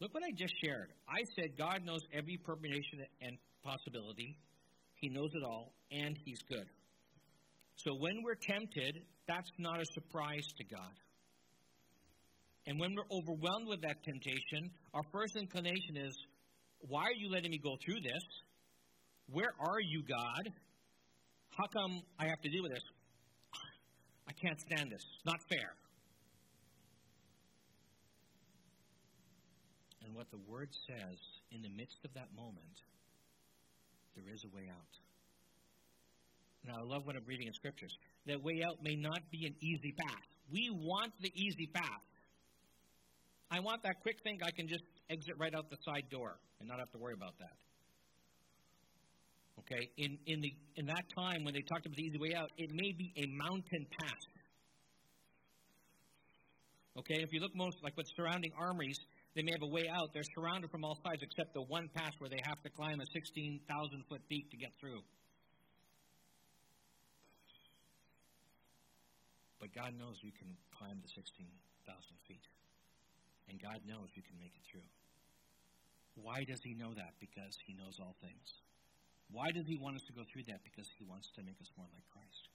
[0.00, 0.92] Look what I just shared.
[1.08, 4.38] I said God knows every permutation and possibility.
[4.94, 6.66] He knows it all, and He's good.
[7.76, 10.94] So when we're tempted, that's not a surprise to God.
[12.66, 16.14] And when we're overwhelmed with that temptation, our first inclination is,
[16.80, 18.22] Why are you letting me go through this?
[19.30, 20.52] Where are you, God?
[21.56, 22.84] How come I have to deal with this?
[24.28, 25.02] I can't stand this.
[25.02, 25.72] It's not fair.
[30.04, 31.18] And what the Word says
[31.52, 32.76] in the midst of that moment,
[34.14, 34.92] there is a way out.
[36.66, 37.96] Now, I love what I'm reading in Scriptures.
[38.26, 40.28] That way out may not be an easy path.
[40.52, 42.02] We want the easy path.
[43.50, 46.68] I want that quick thing I can just exit right out the side door and
[46.68, 47.56] not have to worry about that.
[49.60, 49.90] Okay?
[49.96, 52.70] In, in, the, in that time when they talked about the easy way out, it
[52.72, 54.22] may be a mountain pass.
[56.98, 57.22] Okay?
[57.22, 58.98] If you look most like with surrounding armories,
[59.34, 60.10] they may have a way out.
[60.14, 63.06] They're surrounded from all sides except the one pass where they have to climb a
[63.12, 65.02] 16,000 foot peak to get through.
[69.60, 71.46] But God knows you can climb the 16,000
[72.26, 72.46] feet.
[73.50, 74.86] And God knows you can make it through.
[76.14, 77.18] Why does He know that?
[77.18, 78.46] Because He knows all things.
[79.30, 80.62] Why does He want us to go through that?
[80.62, 82.48] Because He wants to make us more like Christ.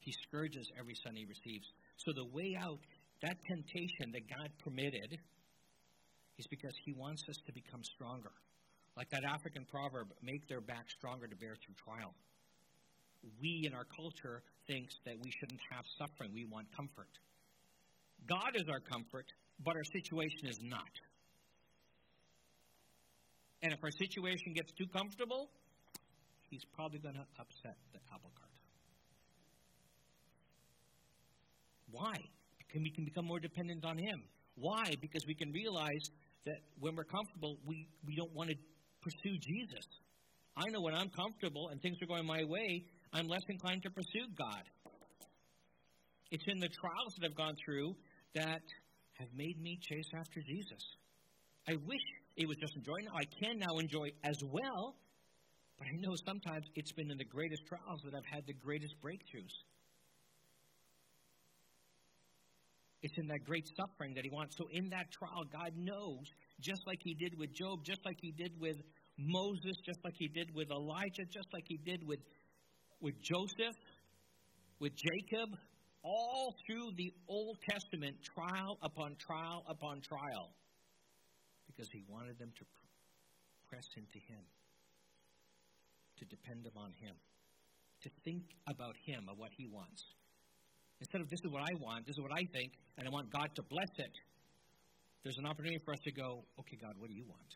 [0.00, 1.70] He scourges every son He receives.
[1.96, 2.82] So the way out,
[3.22, 5.16] that temptation that God permitted,
[6.36, 8.34] is because He wants us to become stronger.
[8.96, 12.14] Like that African proverb, make their back stronger to bear through trial
[13.40, 16.30] we in our culture thinks that we shouldn't have suffering.
[16.34, 17.08] We want comfort.
[18.26, 19.26] God is our comfort,
[19.62, 20.90] but our situation is not.
[23.62, 25.48] And if our situation gets too comfortable,
[26.50, 28.50] he's probably going to upset the apple cart.
[31.90, 32.14] Why?
[32.58, 34.22] Because we can become more dependent on him.
[34.56, 34.94] Why?
[35.00, 36.10] Because we can realize
[36.44, 38.56] that when we're comfortable, we, we don't want to
[39.00, 39.86] pursue Jesus.
[40.56, 43.90] I know when I'm comfortable and things are going my way, I'm less inclined to
[43.90, 44.62] pursue God.
[46.30, 47.94] It's in the trials that I've gone through
[48.34, 48.62] that
[49.18, 50.82] have made me chase after Jesus.
[51.68, 52.02] I wish
[52.36, 53.06] it was just enjoying.
[53.14, 54.96] I can now enjoy as well,
[55.78, 58.94] but I know sometimes it's been in the greatest trials that I've had the greatest
[59.02, 59.54] breakthroughs.
[63.02, 64.56] It's in that great suffering that He wants.
[64.56, 66.24] So, in that trial, God knows,
[66.60, 68.78] just like He did with Job, just like He did with
[69.18, 72.20] Moses, just like He did with Elijah, just like He did with
[73.00, 73.76] with Joseph,
[74.80, 75.50] with Jacob,
[76.04, 80.52] all through the Old Testament, trial upon trial upon trial,
[81.66, 82.64] because he wanted them to
[83.68, 84.44] press into him,
[86.18, 87.16] to depend upon him,
[88.02, 90.04] to think about him, of what he wants.
[91.00, 93.32] Instead of this is what I want, this is what I think, and I want
[93.32, 94.12] God to bless it,
[95.24, 97.50] there's an opportunity for us to go, okay, God, what do you want?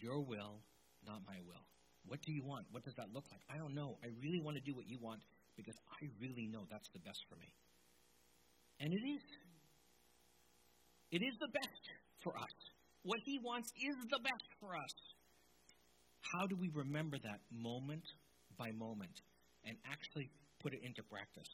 [0.00, 0.64] Your will,
[1.06, 1.62] not my will.
[2.06, 2.66] What do you want?
[2.72, 3.42] What does that look like?
[3.52, 3.98] I don't know.
[4.02, 5.20] I really want to do what you want
[5.56, 7.48] because I really know that's the best for me.
[8.80, 9.24] And it is.
[11.12, 11.84] It is the best
[12.22, 12.56] for us.
[13.04, 14.94] What He wants is the best for us.
[16.32, 18.04] How do we remember that moment
[18.56, 19.20] by moment
[19.64, 20.30] and actually
[20.62, 21.50] put it into practice?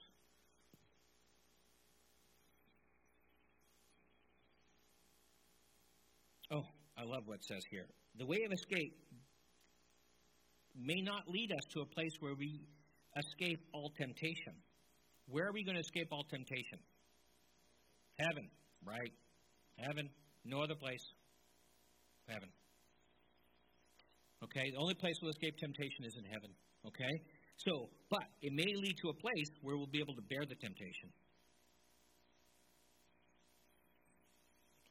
[6.51, 6.65] Oh,
[6.97, 7.87] I love what it says here.
[8.17, 8.95] The way of escape
[10.77, 12.61] may not lead us to a place where we
[13.17, 14.55] escape all temptation.
[15.29, 16.79] Where are we going to escape all temptation?
[18.19, 18.49] Heaven,
[18.85, 19.13] right?
[19.77, 20.09] Heaven.
[20.45, 21.05] No other place.
[22.27, 22.49] Heaven.
[24.43, 24.71] Okay?
[24.71, 26.51] The only place we'll escape temptation is in heaven.
[26.87, 27.23] Okay?
[27.57, 30.55] So, but it may lead to a place where we'll be able to bear the
[30.55, 31.11] temptation.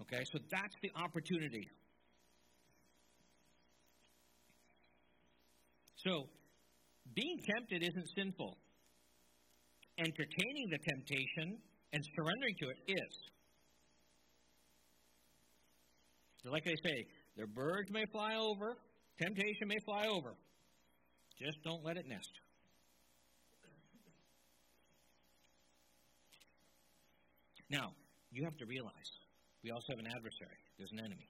[0.01, 0.23] Okay?
[0.31, 1.67] So that's the opportunity.
[5.95, 6.29] So,
[7.15, 8.57] being tempted isn't sinful.
[9.97, 11.57] Entertaining the temptation
[11.93, 13.13] and surrendering to it is.
[16.43, 17.05] So, like I say,
[17.37, 18.77] the birds may fly over,
[19.19, 20.35] temptation may fly over.
[21.39, 22.31] Just don't let it nest.
[27.69, 27.91] Now,
[28.31, 29.09] you have to realize
[29.63, 30.61] we also have an adversary.
[30.77, 31.27] There's an enemy.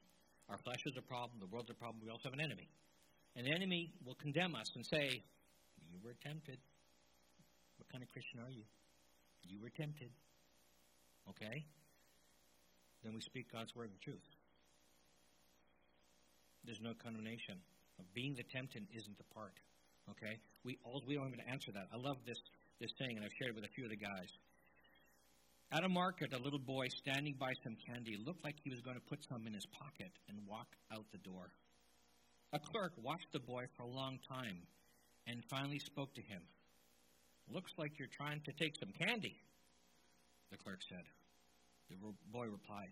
[0.50, 2.70] Our flesh is a problem, the world's a problem, we also have an enemy.
[3.36, 5.24] An enemy will condemn us and say,
[5.92, 6.58] You were tempted.
[7.78, 8.64] What kind of Christian are you?
[9.48, 10.12] You were tempted.
[11.30, 11.64] Okay?
[13.04, 14.28] Then we speak God's word of truth.
[16.66, 17.56] There's no condemnation.
[18.14, 19.56] Being the tempted isn't the part.
[20.12, 20.40] Okay?
[20.64, 21.88] We all we don't even answer that.
[21.94, 22.38] I love this
[22.80, 24.30] this thing, and I've shared it with a few of the guys.
[25.72, 28.96] At a market, a little boy standing by some candy looked like he was going
[28.96, 31.52] to put some in his pocket and walk out the door.
[32.54, 34.64] A clerk watched the boy for a long time
[35.28, 36.42] and finally spoke to him.
[37.54, 39.36] Looks like you're trying to take some candy,
[40.52, 41.04] the clerk said.
[41.90, 41.96] The
[42.32, 42.92] boy replied,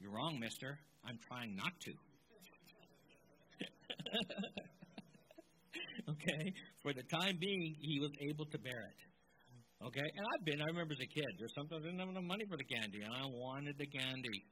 [0.00, 0.78] You're wrong, mister.
[1.04, 1.92] I'm trying not to.
[6.10, 6.52] okay?
[6.82, 8.98] For the time being, he was able to bear it.
[9.86, 10.02] Okay?
[10.02, 12.44] And I've been, I remember as a kid, there's sometimes I didn't have enough money
[12.50, 14.42] for the candy, and I wanted the candy.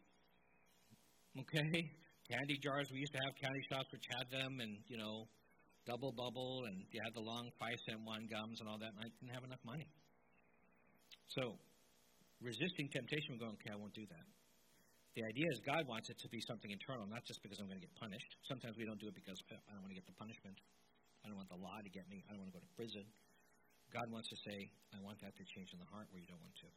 [1.41, 1.91] Okay?
[2.31, 5.27] Candy jars, we used to have candy shops which had them, and, you know,
[5.87, 9.01] double bubble, and you had the long five cent one gums and all that, and
[9.01, 9.87] I didn't have enough money.
[11.31, 11.59] So,
[12.43, 14.27] resisting temptation, going, okay, I won't do that.
[15.15, 17.81] The idea is God wants it to be something internal, not just because I'm going
[17.81, 18.37] to get punished.
[18.45, 20.61] Sometimes we don't do it because I don't want to get the punishment.
[21.25, 22.21] I don't want the law to get me.
[22.29, 23.07] I don't want to go to prison.
[23.97, 26.43] God wants to say, I want that to change in the heart where you don't
[26.45, 26.69] want to.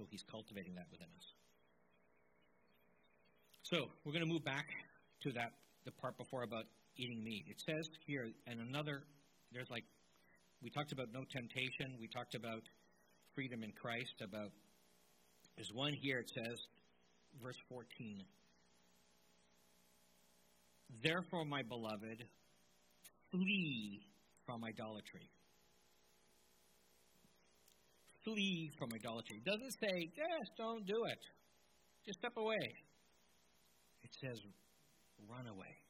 [0.00, 1.26] So He's cultivating that within us.
[3.68, 4.64] So we're going to move back
[5.28, 5.52] to that
[5.84, 6.64] the part before about
[6.96, 7.44] eating meat.
[7.48, 9.02] It says here, and another,
[9.52, 9.84] there's like,
[10.62, 11.96] we talked about no temptation.
[12.00, 12.62] We talked about
[13.34, 14.14] freedom in Christ.
[14.22, 14.50] About
[15.56, 16.18] there's one here.
[16.18, 16.58] It says,
[17.42, 18.24] verse 14.
[21.02, 22.24] Therefore, my beloved,
[23.30, 24.00] flee
[24.46, 25.28] from idolatry.
[28.24, 29.36] Flee from idolatry.
[29.36, 31.18] It doesn't say, yes, don't do it.
[32.06, 32.74] Just step away.
[34.02, 34.38] It says,
[35.28, 35.83] run away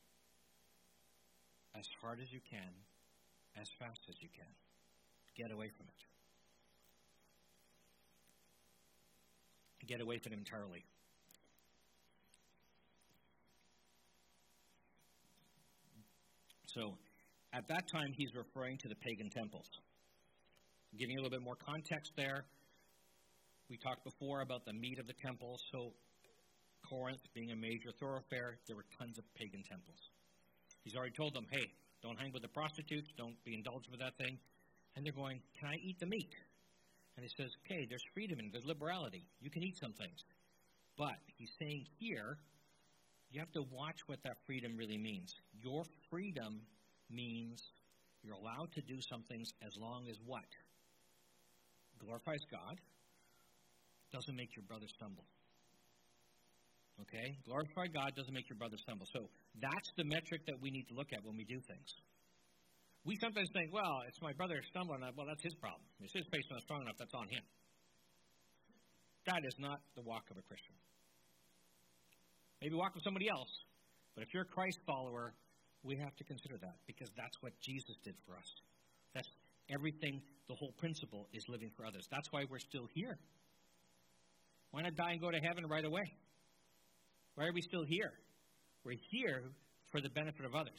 [1.77, 2.71] as hard as you can,
[3.61, 4.51] as fast as you can.
[5.37, 6.01] Get away from it.
[9.87, 10.85] Get away from it entirely.
[16.67, 16.95] So,
[17.53, 19.69] at that time, he's referring to the pagan temples.
[20.99, 22.45] Giving you a little bit more context there.
[23.71, 25.59] We talked before about the meat of the temple.
[25.71, 25.93] So,
[26.89, 30.14] Corinth being a major thoroughfare, there were tons of pagan temples.
[30.85, 31.71] He's already told them, hey,
[32.03, 34.39] don't hang with the prostitutes, don't be indulged with that thing.
[34.95, 36.35] And they're going, can I eat the meat?
[37.17, 39.27] And he says, okay, there's freedom and there's liberality.
[39.41, 40.25] You can eat some things.
[40.97, 42.39] But he's saying here,
[43.31, 45.35] you have to watch what that freedom really means.
[45.63, 46.61] Your freedom
[47.11, 47.63] means
[48.23, 50.45] you're allowed to do some things as long as what?
[51.99, 52.79] Glorifies God,
[54.13, 55.25] doesn't make your brother stumble.
[57.03, 57.37] Okay?
[57.47, 59.07] Glorify God doesn't make your brother stumble.
[59.13, 59.27] So
[59.61, 61.91] that's the metric that we need to look at when we do things.
[63.05, 65.03] We sometimes think, well, it's my brother stumbling.
[65.17, 65.85] Well, that's his problem.
[66.01, 67.45] If his faith's not strong enough, that's on him.
[69.27, 70.75] That is not the walk of a Christian.
[72.63, 73.53] Maybe walk with somebody else,
[74.15, 75.35] but if you're a Christ follower,
[75.83, 78.51] we have to consider that because that's what Jesus did for us.
[79.15, 79.29] That's
[79.69, 82.09] everything, the whole principle is living for others.
[82.11, 83.19] That's why we're still here.
[84.71, 86.05] Why not die and go to heaven right away?
[87.35, 88.13] Why are we still here?
[88.85, 89.43] We're here
[89.91, 90.79] for the benefit of others.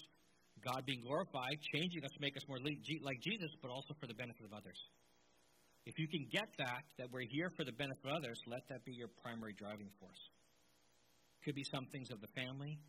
[0.64, 4.14] God being glorified, changing us to make us more like Jesus, but also for the
[4.14, 4.80] benefit of others.
[5.86, 8.84] If you can get that, that we're here for the benefit of others, let that
[8.86, 10.30] be your primary driving force.
[11.44, 12.80] Could be some things of the family,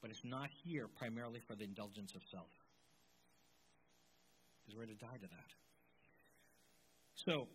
[0.00, 2.48] but it's not here primarily for the indulgence of self.
[4.64, 5.50] Because we're to die to that.
[7.26, 7.48] So,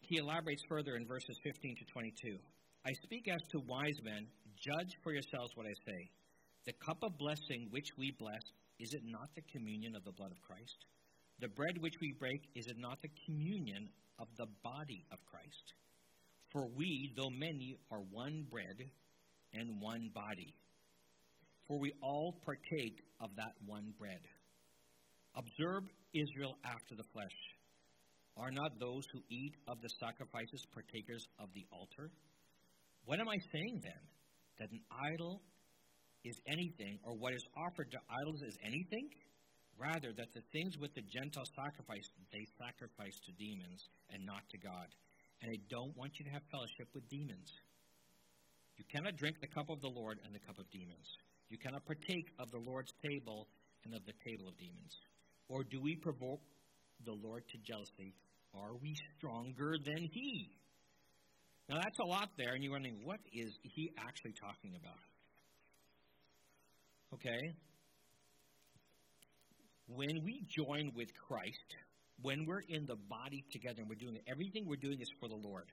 [0.00, 2.38] he elaborates further in verses 15 to 22.
[2.86, 4.26] I speak as to wise men.
[4.60, 6.10] Judge for yourselves what I say.
[6.66, 8.44] The cup of blessing which we bless,
[8.78, 10.84] is it not the communion of the blood of Christ?
[11.40, 13.88] The bread which we break, is it not the communion
[14.20, 15.66] of the body of Christ?
[16.52, 18.78] For we, though many, are one bread
[19.54, 20.52] and one body.
[21.66, 24.20] For we all partake of that one bread.
[25.36, 27.38] Observe Israel after the flesh.
[28.36, 32.10] Are not those who eat of the sacrifices partakers of the altar?
[33.06, 34.02] What am I saying then?
[34.58, 34.80] That an
[35.12, 35.42] idol
[36.24, 39.10] is anything, or what is offered to idols is anything?
[39.76, 44.58] Rather, that the things with the Gentile sacrifice, they sacrifice to demons and not to
[44.58, 44.86] God.
[45.42, 47.50] And I don't want you to have fellowship with demons.
[48.78, 51.06] You cannot drink the cup of the Lord and the cup of demons.
[51.50, 53.48] You cannot partake of the Lord's table
[53.84, 54.94] and of the table of demons.
[55.48, 56.40] Or do we provoke
[57.04, 58.14] the Lord to jealousy?
[58.54, 60.48] Are we stronger than He?
[61.68, 64.98] Now that's a lot there, and you're wondering, what is he actually talking about?
[67.14, 67.54] Okay?
[69.86, 71.76] When we join with Christ,
[72.22, 75.36] when we're in the body together and we're doing everything we're doing is for the
[75.36, 75.66] Lord.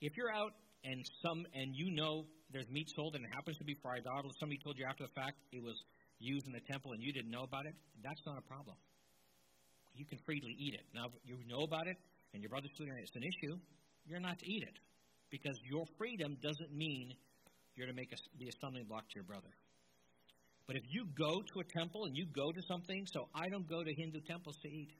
[0.00, 0.52] If you're out
[0.84, 4.30] and some and you know there's meat sold and it happens to be for idolatry,
[4.38, 5.74] somebody told you after the fact it was
[6.18, 8.76] used in the temple and you didn't know about it, that's not a problem.
[9.94, 10.86] You can freely eat it.
[10.94, 11.96] Now, you know about it
[12.32, 13.58] and your brother's doing it, it's an issue
[14.08, 14.78] you're not to eat it
[15.30, 17.12] because your freedom doesn't mean
[17.76, 19.52] you're to make a, be a stumbling block to your brother.
[20.66, 23.64] But if you go to a temple and you go to something, so I don't
[23.68, 24.92] go to Hindu temples to eat.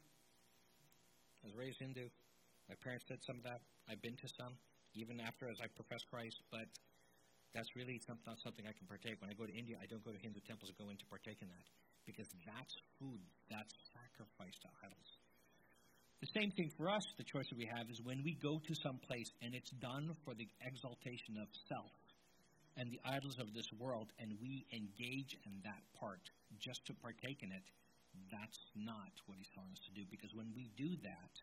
[1.44, 2.08] I was raised Hindu.
[2.70, 3.60] My parents did some of that.
[3.90, 4.56] I've been to some,
[4.94, 6.64] even after as I profess Christ, but
[7.52, 9.20] that's really some, not something I can partake.
[9.20, 11.06] When I go to India, I don't go to Hindu temples and go in to
[11.12, 11.66] partake in that
[12.08, 13.20] because that's food,
[13.52, 15.10] that's sacrifice to idols.
[16.20, 18.74] The same thing for us, the choice that we have is when we go to
[18.74, 21.92] some place and it's done for the exaltation of self
[22.76, 26.22] and the idols of this world, and we engage in that part
[26.60, 27.62] just to partake in it,
[28.30, 30.06] that's not what he's telling us to do.
[30.10, 31.34] Because when we do that,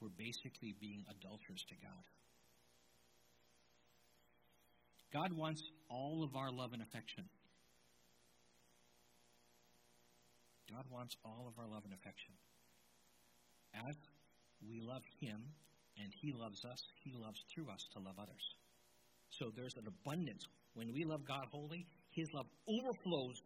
[0.00, 2.04] we're basically being adulterers to God.
[5.12, 7.24] God wants all of our love and affection.
[10.70, 12.34] God wants all of our love and affection.
[13.74, 13.96] As
[14.68, 15.40] we love Him
[15.98, 18.46] and He loves us, He loves through us to love others.
[19.30, 20.46] So there's an abundance.
[20.74, 23.40] When we love God wholly, His love overflows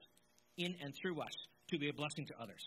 [0.57, 1.37] in and through us
[1.71, 2.65] to be a blessing to others.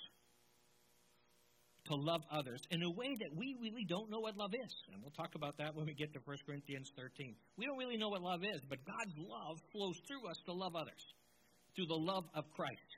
[1.89, 4.73] To love others in a way that we really don't know what love is.
[4.93, 7.35] And we'll talk about that when we get to 1 Corinthians 13.
[7.57, 10.75] We don't really know what love is, but God's love flows through us to love
[10.75, 11.03] others
[11.75, 12.89] through the love of Christ,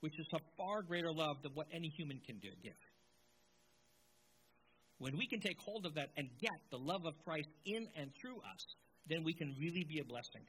[0.00, 2.76] which is a far greater love than what any human can do, give.
[4.98, 8.10] When we can take hold of that and get the love of Christ in and
[8.20, 8.64] through us,
[9.08, 10.44] then we can really be a blessing.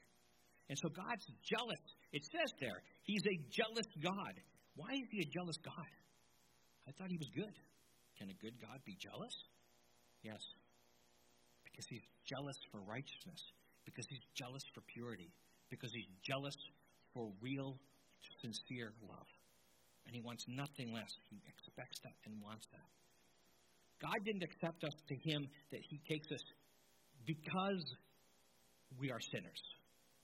[0.69, 1.83] And so God's jealous.
[2.11, 4.33] It says there, He's a jealous God.
[4.75, 5.91] Why is He a jealous God?
[6.87, 7.55] I thought He was good.
[8.19, 9.35] Can a good God be jealous?
[10.23, 10.41] Yes.
[11.63, 13.41] Because He's jealous for righteousness,
[13.85, 15.31] because He's jealous for purity,
[15.69, 16.55] because He's jealous
[17.13, 17.77] for real,
[18.41, 19.27] sincere love.
[20.05, 21.11] And He wants nothing less.
[21.29, 22.87] He expects that and wants that.
[24.01, 26.43] God didn't accept us to Him that He takes us
[27.25, 27.83] because
[28.99, 29.61] we are sinners.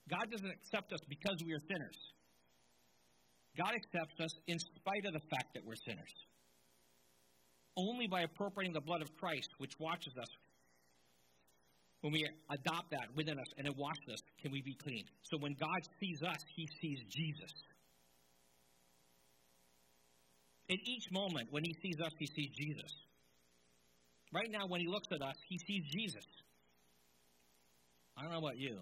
[0.08, 1.98] God doesn't accept us because we are sinners.
[3.56, 6.14] God accepts us in spite of the fact that we're sinners.
[7.76, 10.28] Only by appropriating the blood of Christ, which washes us,
[12.00, 15.04] when we adopt that within us and it washes us, can we be clean.
[15.22, 17.50] So when God sees us, he sees Jesus.
[20.68, 22.92] In each moment, when he sees us, he sees Jesus.
[24.34, 26.26] Right now, when he looks at us, he sees Jesus.
[28.18, 28.80] I don't know about you,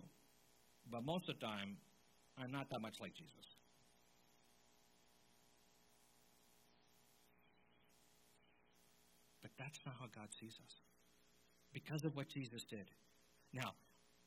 [0.91, 1.77] but most of the time,
[2.39, 3.47] I'm not that much like Jesus.
[9.43, 10.75] But that's not how God sees us.
[11.75, 12.89] Because of what Jesus did.
[13.53, 13.73] Now,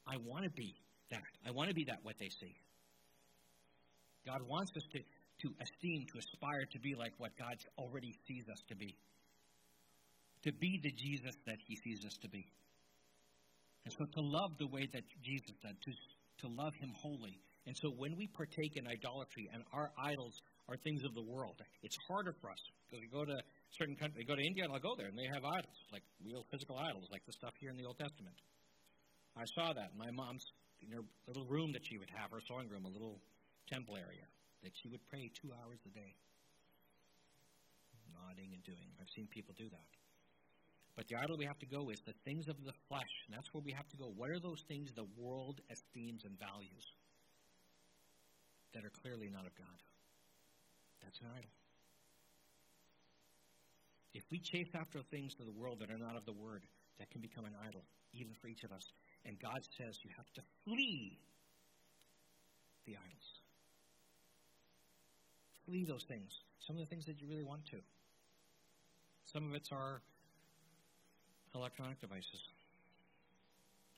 [0.06, 0.76] I want to be
[1.10, 1.26] that.
[1.48, 2.54] I want to be that what they see.
[4.28, 8.46] God wants us to, to esteem, to aspire to be like what God already sees
[8.48, 8.96] us to be.
[10.46, 12.46] To be the Jesus that He sees us to be.
[13.86, 15.92] And so to love the way that Jesus did, to,
[16.46, 17.42] to love Him wholly.
[17.66, 20.38] And so when we partake in idolatry and our idols
[20.70, 22.62] are things of the world, it's harder for us.
[22.86, 23.38] Because we go to
[23.78, 26.46] certain countries, go to India and I'll go there and they have idols, like real
[26.54, 28.38] physical idols, like the stuff here in the Old Testament.
[29.34, 30.46] I saw that in my mom's
[30.86, 33.18] in her little room that she would have, her sewing room, a little
[33.66, 34.26] temple area,
[34.62, 36.14] that she would pray two hours a day.
[38.14, 38.90] Nodding and doing.
[39.02, 39.90] I've seen people do that.
[40.96, 43.54] But the idol we have to go is the things of the flesh, and that's
[43.54, 44.12] where we have to go.
[44.16, 46.86] What are those things the world esteems and values
[48.74, 49.80] that are clearly not of God?
[51.04, 51.52] That's an idol.
[54.14, 56.64] If we chase after things of the world that are not of the Word,
[57.00, 57.84] that can become an idol,
[58.14, 58.84] even for each of us.
[59.26, 61.20] And God says you have to flee
[62.86, 63.30] the idols.
[65.66, 66.32] Flee those things.
[66.66, 67.78] Some of the things that you really want to.
[69.34, 70.02] Some of it's our
[71.56, 72.52] electronic devices.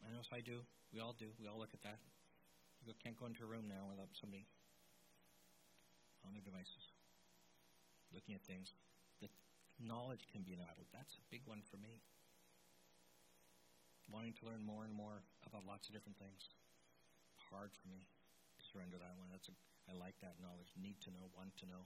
[0.06, 0.62] I know if I do.
[0.94, 1.34] We all do.
[1.42, 2.00] We all look at that.
[2.86, 4.46] You can't go into a room now without somebody
[6.24, 6.94] on their devices
[8.14, 8.72] looking at things.
[9.20, 9.32] That
[9.80, 10.88] knowledge can be an idol.
[10.94, 12.00] That's a big one for me.
[14.08, 16.48] Wanting to learn more and more about lots of different things.
[17.52, 19.28] Hard for me to surrender that one.
[19.32, 19.56] That's a,
[19.92, 20.72] I like that knowledge.
[20.80, 21.84] Need to know, want to know,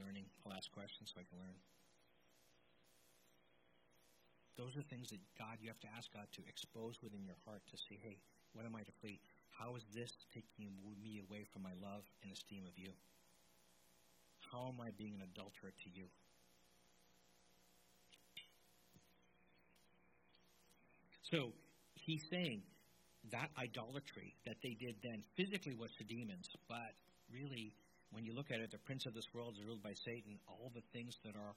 [0.00, 0.32] learning.
[0.44, 1.56] I'll ask questions so I can learn.
[4.60, 7.64] Those are things that God, you have to ask God to expose within your heart
[7.72, 8.20] to see, hey,
[8.52, 9.16] what am I to flee?
[9.56, 10.68] How is this taking
[11.00, 12.92] me away from my love and esteem of you?
[14.52, 16.04] How am I being an adulterer to you?
[21.24, 21.56] So
[21.94, 22.60] he's saying
[23.32, 26.92] that idolatry that they did then physically was to demons, but
[27.32, 27.72] really,
[28.12, 30.36] when you look at it, the prince of this world is ruled by Satan.
[30.48, 31.54] All the things that are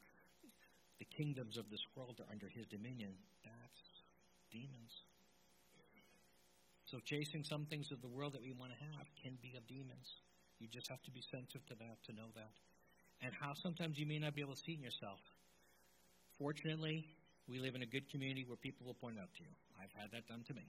[1.03, 3.11] the kingdoms of this world are under his dominion.
[3.43, 3.83] That's
[4.55, 5.03] demons.
[6.87, 9.67] So chasing some things of the world that we want to have can be of
[9.67, 10.07] demons.
[10.63, 12.55] You just have to be sensitive to that to know that.
[13.19, 15.19] And how sometimes you may not be able to see in yourself.
[16.39, 17.03] Fortunately,
[17.51, 19.51] we live in a good community where people will point out to you.
[19.75, 20.63] I've had that done to me.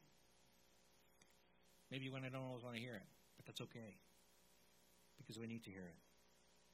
[1.94, 3.06] Maybe when I don't always want to hear it,
[3.38, 3.94] but that's okay.
[5.22, 6.00] Because we need to hear it.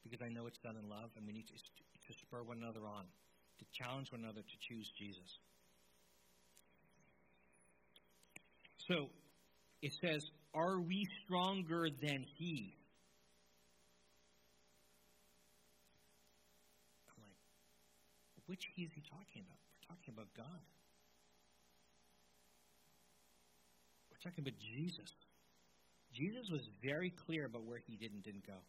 [0.01, 2.81] Because I know it's done in love, and we need to, to spur one another
[2.89, 3.05] on,
[3.61, 5.37] to challenge one another to choose Jesus.
[8.89, 9.09] So,
[9.81, 10.21] it says,
[10.53, 12.73] Are we stronger than He?
[17.07, 17.37] I'm like,
[18.47, 19.61] which He is He talking about?
[19.61, 20.61] We're talking about God.
[24.09, 25.13] We're talking about Jesus.
[26.13, 28.59] Jesus was very clear about where he did and didn't go.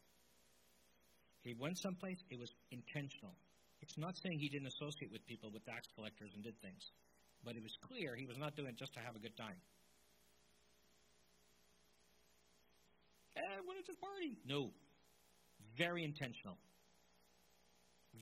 [1.42, 3.34] He went someplace, it was intentional.
[3.82, 6.92] It's not saying he didn't associate with people, with tax collectors, and did things.
[7.44, 9.58] But it was clear he was not doing it just to have a good time.
[13.36, 14.38] Eh, what is this party?
[14.46, 14.70] No.
[15.76, 16.56] Very intentional.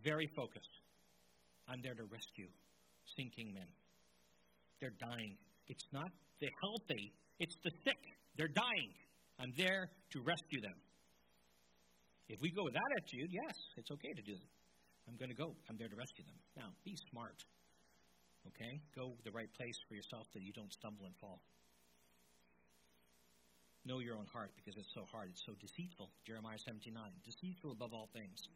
[0.03, 0.81] Very focused.
[1.69, 2.49] I'm there to rescue
[3.17, 3.69] sinking men.
[4.81, 5.37] They're dying.
[5.69, 7.99] It's not the healthy, it's the sick.
[8.37, 8.91] They're dying.
[9.39, 10.77] I'm there to rescue them.
[12.29, 14.49] If we go with that attitude, yes, it's okay to do it.
[15.11, 15.51] I'm going to go.
[15.69, 16.39] I'm there to rescue them.
[16.57, 17.43] Now, be smart.
[18.55, 18.79] Okay?
[18.95, 21.43] Go the right place for yourself that you don't stumble and fall.
[23.85, 25.31] Know your own heart because it's so hard.
[25.33, 26.11] It's so deceitful.
[26.25, 26.95] Jeremiah 79.
[27.27, 28.47] Deceitful above all things.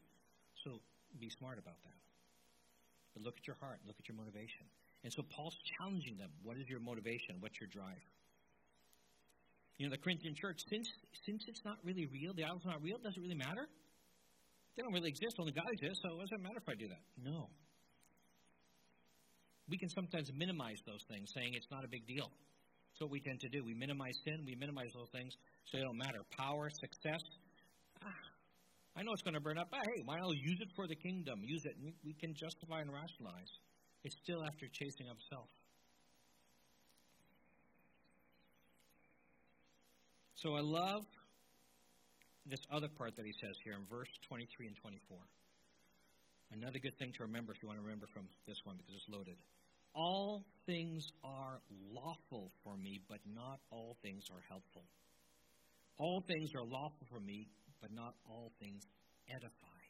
[0.63, 0.79] So
[1.19, 1.99] be smart about that.
[3.15, 3.81] But look at your heart.
[3.87, 4.71] Look at your motivation.
[5.03, 6.31] And so Paul's challenging them.
[6.45, 7.37] What is your motivation?
[7.41, 8.05] What's your drive?
[9.79, 10.93] You know, the Corinthian church, since,
[11.27, 13.67] since it's not really real, the idol's not real, does it really matter?
[14.77, 17.03] They don't really exist, only God exists, so it matter if I do that?
[17.22, 17.49] No.
[19.68, 22.29] We can sometimes minimize those things, saying it's not a big deal.
[22.29, 23.64] That's what we tend to do.
[23.64, 26.20] We minimize sin, we minimize those things, so they don't matter.
[26.37, 27.22] Power, success,
[28.03, 28.09] ah,
[28.97, 29.68] I know it's going to burn up.
[29.70, 31.41] but hey, why not use it for the kingdom?
[31.43, 31.75] Use it.
[31.83, 33.51] We, we can justify and rationalize.
[34.05, 35.49] It's still after chasing of self.
[40.37, 41.05] So I love
[42.47, 45.18] this other part that he says here in verse 23 and 24.
[46.53, 49.09] Another good thing to remember if you want to remember from this one because it's
[49.09, 49.36] loaded.
[49.95, 54.84] All things are lawful for me, but not all things are helpful.
[55.99, 57.49] All things are lawful for me,
[57.80, 58.82] but not all things
[59.30, 59.80] edify.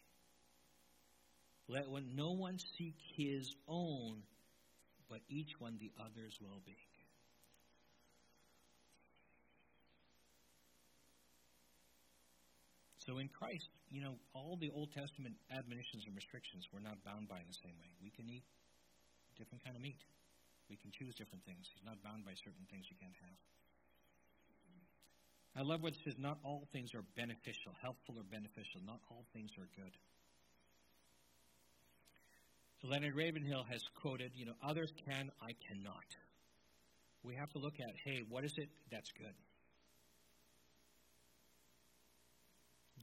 [1.68, 1.84] Let
[2.14, 4.22] no one seek his own,
[5.08, 6.93] but each one the other's well being.
[13.06, 17.28] So in Christ, you know, all the Old Testament admonitions and restrictions we're not bound
[17.28, 17.92] by in the same way.
[18.00, 18.44] We can eat
[19.36, 20.00] different kind of meat.
[20.72, 21.68] We can choose different things.
[21.68, 23.38] He's not bound by certain things you can't have.
[25.56, 28.80] I love what it says not all things are beneficial, helpful or beneficial.
[28.84, 29.94] Not all things are good.
[32.82, 36.08] So Leonard Ravenhill has quoted, you know, others can, I cannot.
[37.22, 39.32] We have to look at, hey, what is it that's good?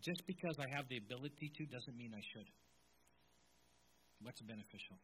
[0.02, 2.50] Just because I have the ability to doesn't mean I should.
[4.22, 4.98] What's beneficial?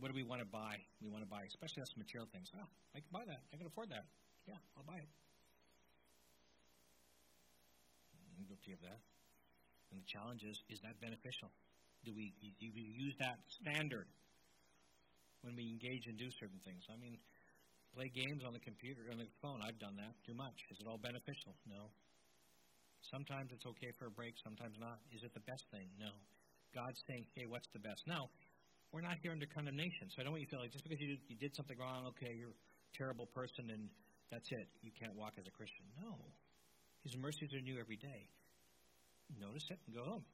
[0.00, 0.80] What do we want to buy?
[1.00, 2.48] We want to buy, especially us material things.
[2.56, 2.66] Ah,
[2.96, 3.40] I can buy that.
[3.52, 4.04] I can afford that.
[4.48, 5.08] Yeah, I'll buy it.
[8.36, 9.00] I'm guilty of that.
[9.92, 11.48] And the challenge is, is that beneficial?
[12.04, 14.08] Do we, do we use that standard
[15.40, 16.84] when we engage and do certain things?
[16.92, 17.16] I mean,
[17.94, 19.62] play games on the computer, on the phone.
[19.62, 20.58] I've done that too much.
[20.74, 21.54] Is it all beneficial?
[21.70, 21.88] No.
[23.14, 24.98] Sometimes it's okay for a break, sometimes not.
[25.14, 25.86] Is it the best thing?
[25.96, 26.10] No.
[26.74, 28.02] God's saying, hey, what's the best?
[28.10, 28.26] Now,
[28.90, 30.98] we're not here under condemnation, so I don't want you to feel like just because
[30.98, 33.86] you did, you did something wrong, okay, you're a terrible person and
[34.30, 34.66] that's it.
[34.82, 35.86] You can't walk as a Christian.
[36.02, 36.18] No.
[37.06, 38.26] His mercies are new every day.
[39.38, 40.24] Notice it and go home.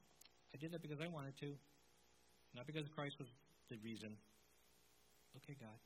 [0.53, 1.53] I did that because I wanted to,
[2.55, 3.29] not because Christ was
[3.69, 4.17] the reason.
[5.37, 5.77] Okay, God,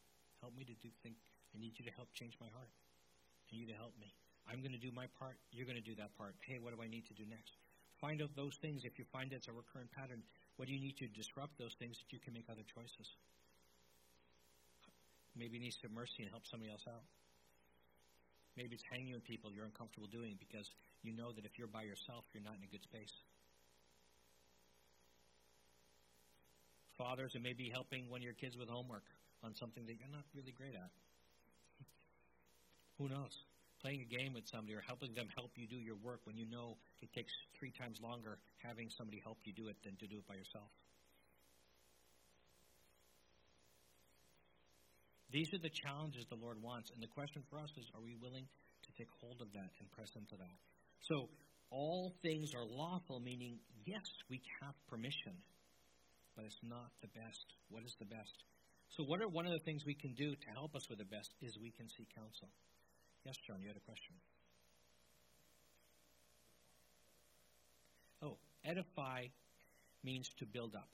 [0.42, 1.18] help me to do think
[1.56, 2.68] I need you to help change my heart.
[2.68, 4.12] I need you to help me.
[4.52, 5.40] I'm going to do my part.
[5.56, 6.36] You're going to do that part.
[6.44, 7.56] Hey, what do I need to do next?
[8.04, 8.84] Find out those things.
[8.84, 10.20] If you find it's a recurrent pattern,
[10.60, 13.08] what do you need to disrupt those things that you can make other choices?
[15.34, 17.08] Maybe you need some mercy and help somebody else out.
[18.60, 20.68] Maybe it's hanging with people you're uncomfortable doing because
[21.04, 23.12] you know that if you're by yourself, you're not in a good space.
[26.96, 29.04] Fathers, it may be helping one of your kids with homework
[29.44, 30.92] on something that you're not really great at.
[32.98, 33.36] Who knows?
[33.82, 36.48] Playing a game with somebody or helping them help you do your work when you
[36.50, 40.18] know it takes three times longer having somebody help you do it than to do
[40.18, 40.72] it by yourself.
[45.36, 46.90] These are the challenges the Lord wants.
[46.96, 49.92] And the question for us is are we willing to take hold of that and
[49.92, 50.58] press into that?
[51.12, 51.28] So,
[51.70, 55.36] all things are lawful, meaning, yes, we have permission,
[56.38, 57.46] but it's not the best.
[57.68, 58.38] What is the best?
[58.96, 61.10] So, what are one of the things we can do to help us with the
[61.12, 62.48] best is we can seek counsel.
[63.26, 64.14] Yes, John, you had a question.
[68.22, 69.26] Oh, edify
[70.04, 70.90] means to build up.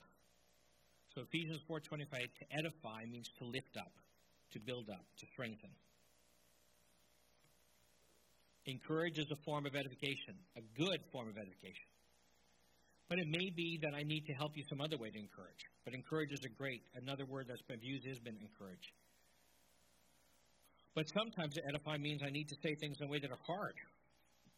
[1.14, 3.92] So Ephesians 4:25 to edify means to lift up,
[4.52, 5.70] to build up, to strengthen.
[8.64, 11.84] Encourage is a form of edification, a good form of edification.
[13.08, 15.66] But it may be that I need to help you some other way to encourage.
[15.84, 18.88] But encourage is a great, another word that's been used has been encourage.
[20.94, 23.38] But sometimes to edify means I need to say things in a way that are
[23.46, 23.74] hard,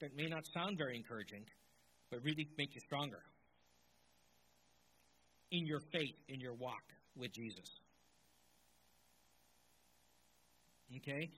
[0.01, 1.45] that may not sound very encouraging,
[2.11, 3.21] but really make you stronger
[5.51, 6.83] in your faith, in your walk
[7.17, 7.71] with Jesus.
[10.97, 11.31] Okay?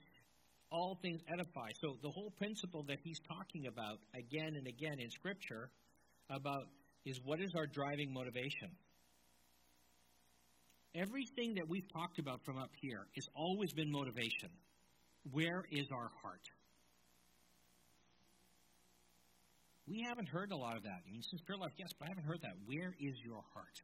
[0.71, 1.69] All things edify.
[1.79, 5.69] So the whole principle that he's talking about again and again in Scripture
[6.29, 6.63] about
[7.05, 8.69] is what is our driving motivation?
[10.95, 14.49] Everything that we've talked about from up here has always been motivation.
[15.31, 16.45] Where is our heart?
[19.87, 20.99] We haven't heard a lot of that.
[21.07, 22.55] I mean, since Pure Life, yes, but I haven't heard that.
[22.65, 23.77] Where is your heart?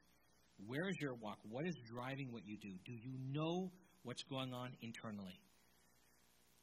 [0.68, 1.40] Where is your walk?
[1.50, 2.72] What is driving what you do?
[2.86, 3.72] Do you know
[4.04, 5.40] what's going on internally?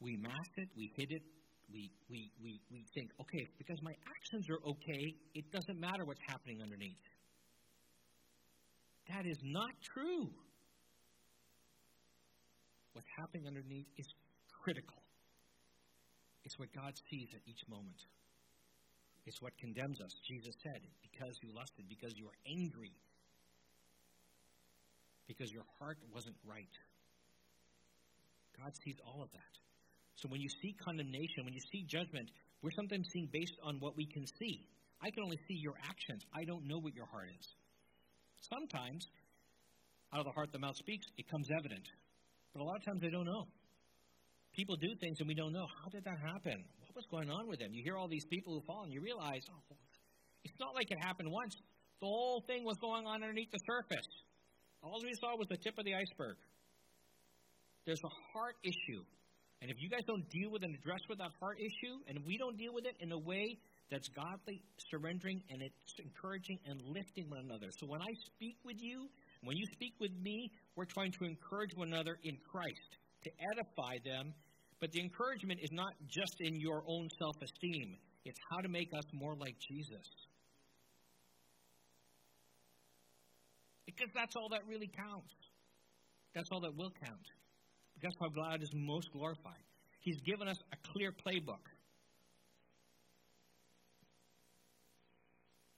[0.01, 1.23] We mask it, we hid it,
[1.73, 6.21] we, we, we, we think, okay, because my actions are okay, it doesn't matter what's
[6.29, 7.05] happening underneath.
[9.09, 10.31] That is not true.
[12.93, 14.07] What's happening underneath is
[14.63, 14.97] critical.
[16.45, 18.01] It's what God sees at each moment.
[19.27, 20.13] It's what condemns us.
[20.27, 22.93] Jesus said, because you lusted, because you are angry,
[25.29, 26.75] because your heart wasn't right.
[28.59, 29.55] God sees all of that.
[30.17, 32.31] So when you see condemnation, when you see judgment,
[32.63, 34.67] we're sometimes seeing based on what we can see.
[35.01, 36.23] I can only see your actions.
[36.35, 37.47] I don't know what your heart is.
[38.53, 39.07] Sometimes,
[40.13, 41.87] out of the heart the mouth speaks, it comes evident.
[42.53, 43.47] But a lot of times I don't know.
[44.61, 45.65] People do things and we don't know.
[45.81, 46.63] How did that happen?
[46.85, 47.73] What was going on with them?
[47.73, 49.75] You hear all these people who fall and you realize, oh,
[50.45, 51.57] it's not like it happened once.
[52.03, 54.05] The whole thing was going on underneath the surface.
[54.83, 56.37] All we saw was the tip of the iceberg.
[57.87, 59.01] There's a heart issue.
[59.63, 62.37] And if you guys don't deal with and address with that heart issue, and we
[62.37, 63.57] don't deal with it in a way
[63.91, 64.61] that's godly,
[64.93, 67.73] surrendering, and it's encouraging and lifting one another.
[67.81, 69.09] So when I speak with you,
[69.43, 73.97] when you speak with me, we're trying to encourage one another in Christ, to edify
[74.05, 74.35] them.
[74.81, 78.93] But the encouragement is not just in your own self esteem, it's how to make
[78.95, 80.07] us more like Jesus.
[83.87, 85.35] Because that's all that really counts.
[86.35, 87.27] That's all that will count.
[88.03, 89.65] That's how God is most glorified.
[90.01, 91.67] He's given us a clear playbook.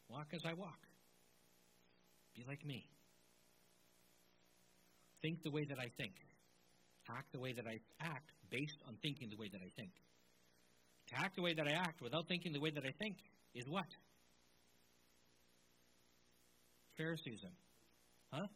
[0.09, 0.79] Walk as I walk.
[2.37, 2.87] Be like me.
[5.23, 6.13] Think the way that I think.
[7.11, 9.91] Act the way that I act based on thinking the way that I think.
[11.09, 13.17] To act the way that I act without thinking the way that I think
[13.55, 13.89] is what?
[16.99, 17.51] Phariseeism.
[18.31, 18.47] Huh?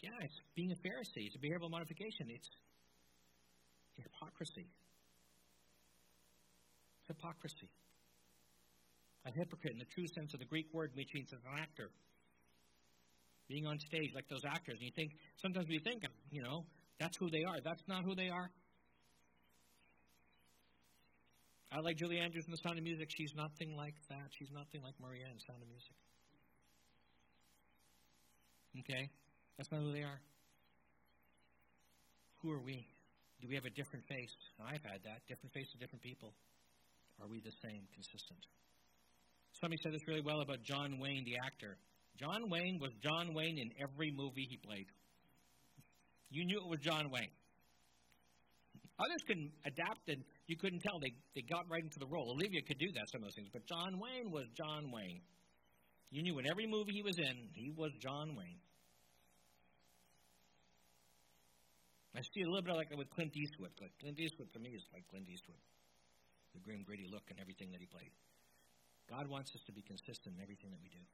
[0.00, 1.26] Yeah, it's being a Pharisee.
[1.26, 2.28] It's a behavioral modification.
[2.30, 2.48] It's
[3.96, 4.66] hypocrisy.
[7.08, 7.68] Hypocrisy.
[9.26, 11.90] A hypocrite in the true sense of the Greek word which means an actor.
[13.48, 14.76] Being on stage like those actors.
[14.78, 16.64] And you think, sometimes we think, you know,
[16.98, 17.60] that's who they are.
[17.62, 18.50] That's not who they are.
[21.70, 23.08] I like Julie Andrews in The Sound of Music.
[23.14, 24.32] She's nothing like that.
[24.38, 25.96] She's nothing like Maria in Sound of Music.
[28.80, 29.10] Okay?
[29.56, 30.20] That's not who they are.
[32.42, 32.86] Who are we?
[33.42, 34.32] Do we have a different face?
[34.58, 35.20] I've had that.
[35.28, 36.32] Different face to different people.
[37.20, 38.42] Are we the same, consistent?
[39.60, 41.76] Somebody said this really well about John Wayne, the actor.
[42.16, 44.86] John Wayne was John Wayne in every movie he played.
[46.30, 47.32] You knew it was John Wayne.
[48.98, 50.98] Others couldn't adapt and you couldn't tell.
[50.98, 52.30] They, they got right into the role.
[52.30, 53.48] Olivier could do that, some of those things.
[53.52, 55.22] But John Wayne was John Wayne.
[56.10, 58.58] You knew in every movie he was in, he was John Wayne.
[62.16, 63.70] I see a little bit like it with Clint Eastwood.
[64.00, 65.60] Clint Eastwood to me is like Clint Eastwood.
[66.54, 68.10] The grim, gritty look and everything that he played.
[69.08, 71.04] God wants us to be consistent in everything that we do.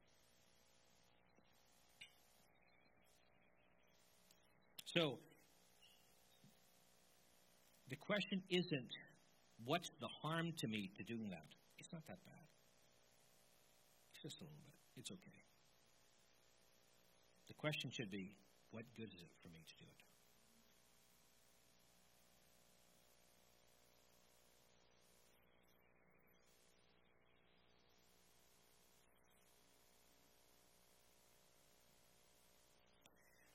[4.95, 5.19] So,
[7.89, 8.95] the question isn't
[9.65, 11.43] what's the harm to me to doing that?
[11.77, 12.45] It's not that bad.
[14.13, 15.01] It's just a little bit.
[15.01, 15.19] It's okay.
[17.49, 18.31] The question should be
[18.71, 20.05] what good is it for me to do it?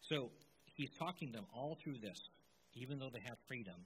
[0.06, 0.30] So,
[0.80, 2.16] he's talking to them all through this,
[2.72, 3.76] even though they have freedom,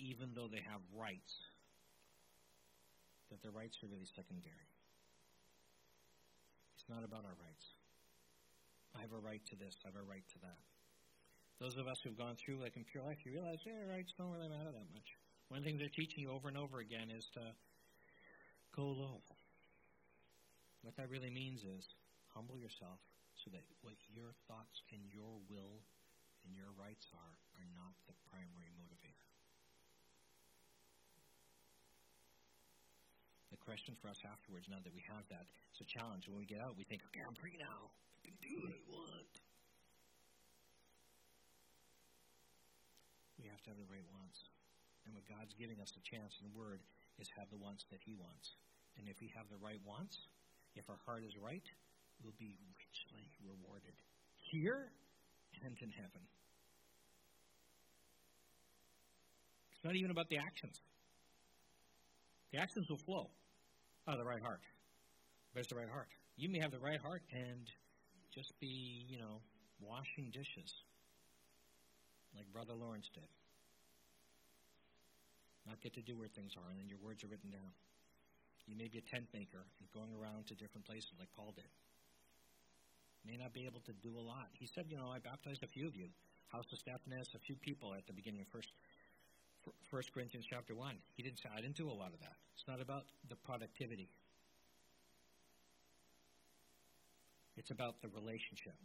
[0.00, 1.36] even though they have rights,
[3.28, 4.72] that their rights are really secondary.
[6.80, 7.76] It's not about our rights.
[8.96, 10.56] I have a right to this, I have a right to that.
[11.60, 14.32] Those of us who've gone through like in pure life, you realize their rights don't
[14.32, 15.12] really matter that much.
[15.52, 17.44] One things they're teaching you over and over again is to
[18.74, 19.20] go low.
[20.80, 21.84] What that really means is
[22.32, 22.98] humble yourself
[23.44, 25.84] so that what your thoughts and your will
[26.48, 29.28] and your rights are are not the primary motivator.
[33.52, 36.24] The question for us afterwards, now that we have that, it's a challenge.
[36.24, 37.92] When we get out, we think, okay, I'm free now.
[37.92, 39.34] I can do what I want.
[43.36, 44.40] We have to have the right wants.
[45.04, 46.80] And what God's giving us a chance in Word
[47.20, 48.56] is have the wants that He wants.
[48.96, 50.16] And if we have the right wants,
[50.74, 51.64] if our heart is right,
[52.22, 53.94] we'll be richly rewarded
[54.50, 54.90] here
[55.64, 56.22] and in heaven.
[59.72, 60.80] It's not even about the actions.
[62.52, 63.30] The actions will flow
[64.06, 64.60] out of the right heart.
[65.52, 66.08] Where's the right heart?
[66.36, 67.66] You may have the right heart and
[68.34, 69.40] just be, you know,
[69.80, 70.74] washing dishes
[72.36, 73.28] like Brother Lawrence did.
[75.66, 77.72] Not get to do where things are, and then your words are written down.
[78.66, 81.68] You may be a tent maker and going around to different places like Paul did.
[83.26, 84.48] May not be able to do a lot.
[84.52, 86.08] He said, you know, I baptized a few of you.
[86.52, 88.68] House of Stephanas, a few people at the beginning of First,
[89.90, 90.94] First Corinthians chapter 1.
[91.16, 92.36] He didn't say, I didn't do a lot of that.
[92.54, 94.08] It's not about the productivity.
[97.56, 98.76] It's about the relationship.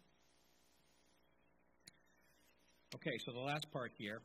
[2.96, 4.22] Okay, so the last part here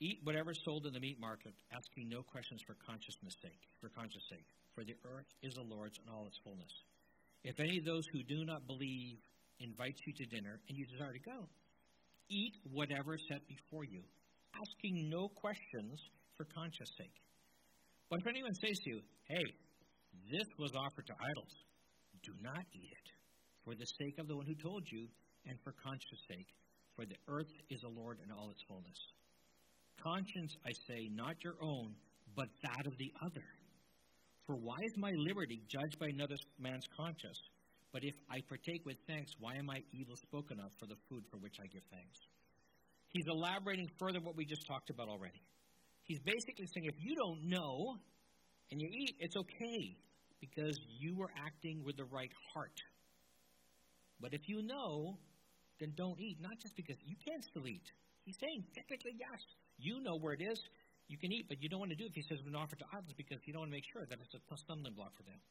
[0.00, 3.90] Eat whatever is sold in the meat market, asking no questions for consciousness sake, for
[3.90, 4.48] conscience sake.
[4.74, 6.72] For the earth is the Lord's and all its fullness.
[7.44, 9.16] If any of those who do not believe
[9.60, 11.48] invites you to dinner and you desire to go,
[12.28, 14.02] eat whatever is set before you,
[14.54, 16.00] asking no questions
[16.36, 17.16] for conscience sake.
[18.08, 19.44] But if anyone says to you, Hey,
[20.30, 21.54] this was offered to idols,
[22.22, 23.08] do not eat it,
[23.64, 25.08] for the sake of the one who told you,
[25.46, 26.48] and for conscience sake,
[26.96, 29.00] for the earth is the Lord and all its fullness.
[30.02, 31.94] Conscience, I say, not your own,
[32.36, 33.46] but that of the other.
[34.46, 37.38] For why is my liberty judged by another man's conscience?
[37.92, 41.24] But if I partake with thanks, why am I evil spoken of for the food
[41.30, 42.18] for which I give thanks?
[43.08, 45.42] He's elaborating further what we just talked about already.
[46.04, 47.96] He's basically saying if you don't know
[48.70, 49.96] and you eat, it's okay
[50.40, 52.80] because you were acting with the right heart.
[54.20, 55.18] But if you know,
[55.80, 56.38] then don't eat.
[56.40, 57.90] Not just because you can still eat.
[58.24, 59.40] He's saying, technically, yes,
[59.78, 60.60] you know where it is.
[61.10, 62.54] You can eat, but you don't want to do it if he says it's been
[62.54, 65.10] offered to idols because you don't want to make sure that it's a stumbling block
[65.18, 65.42] for them.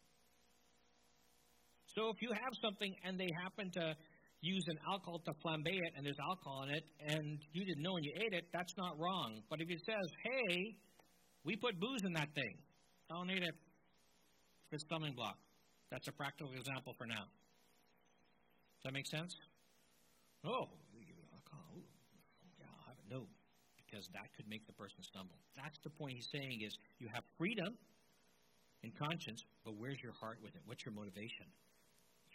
[1.92, 3.92] So if you have something and they happen to
[4.40, 7.92] use an alcohol to flambe it and there's alcohol in it and you didn't know
[7.92, 9.44] when you ate it, that's not wrong.
[9.52, 10.80] But if it says, hey,
[11.44, 12.56] we put booze in that thing,
[13.12, 13.56] don't eat it.
[14.72, 15.36] It's a stumbling block.
[15.92, 17.28] That's a practical example for now.
[18.80, 19.36] Does that make sense?
[20.48, 20.72] Oh,
[21.36, 21.84] alcohol.
[22.64, 23.12] Yeah, I'll have it.
[23.12, 23.28] No
[23.90, 25.36] because that could make the person stumble.
[25.56, 27.74] That's the point he's saying is you have freedom
[28.84, 30.62] in conscience, but where's your heart with it?
[30.66, 31.50] What's your motivation?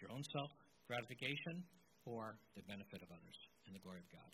[0.01, 0.51] Your own self
[0.87, 1.63] gratification
[2.05, 4.33] or the benefit of others and the glory of God?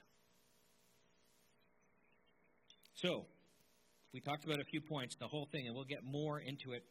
[2.95, 3.27] So,
[4.13, 6.83] we talked about a few points, the whole thing, and we'll get more into it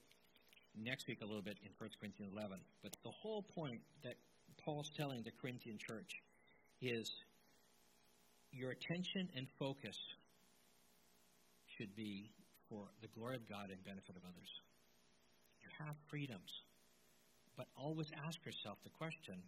[0.78, 2.58] next week a little bit in 1 Corinthians 11.
[2.82, 4.16] But the whole point that
[4.64, 6.10] Paul's telling the Corinthian church
[6.82, 7.12] is
[8.52, 9.98] your attention and focus
[11.80, 12.28] should be
[12.68, 14.52] for the glory of God and benefit of others.
[15.64, 16.52] You have freedoms,
[17.56, 19.40] but always ask yourself the question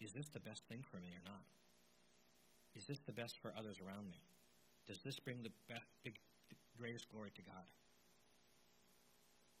[0.00, 1.44] is this the best thing for me or not?
[2.78, 4.22] Is this the best for others around me?
[4.86, 6.14] Does this bring the, best, the
[6.78, 7.66] greatest glory to God?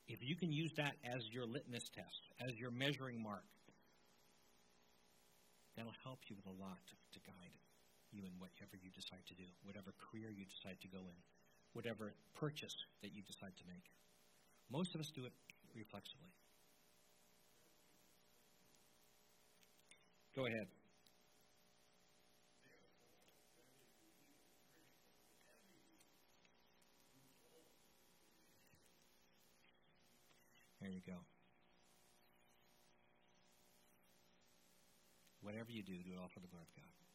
[0.06, 3.44] If you can use that as your litmus test, as your measuring mark,
[5.74, 7.58] that'll help you with a lot to, to guide
[8.14, 11.18] you in whatever you decide to do, whatever career you decide to go in
[11.72, 13.84] whatever purchase that you decide to make.
[14.70, 15.32] Most of us do it
[15.74, 16.30] reflexively.
[20.36, 20.68] Go ahead.
[30.80, 31.18] There you go.
[35.42, 37.07] Whatever you do, do it all for the glory of God.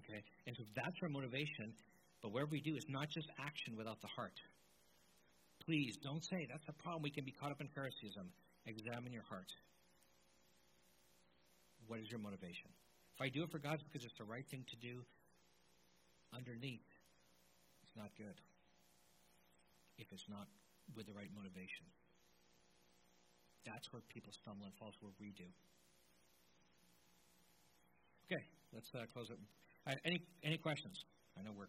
[0.00, 0.22] Okay?
[0.46, 1.72] And so that's our motivation.
[2.22, 4.36] But whatever we do is not just action without the heart.
[5.66, 7.02] please don't say that's a problem.
[7.02, 8.26] We can be caught up in Phariseeism.
[8.66, 9.52] Examine your heart.
[11.86, 12.68] What is your motivation?
[13.14, 15.04] If I do it for God because it's the right thing to do,
[16.34, 16.86] underneath,
[17.84, 18.36] it's not good.
[19.98, 20.46] If it's not
[20.96, 21.86] with the right motivation.
[23.66, 25.44] That's where people stumble and fall, where we do.
[28.26, 28.42] Okay,
[28.72, 29.38] let's uh, close it.
[29.86, 31.04] Uh, any any questions?
[31.38, 31.68] I know we're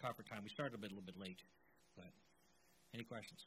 [0.00, 0.42] copper time.
[0.42, 1.40] We started a bit a little bit late,
[1.96, 2.06] but
[2.94, 3.46] any questions?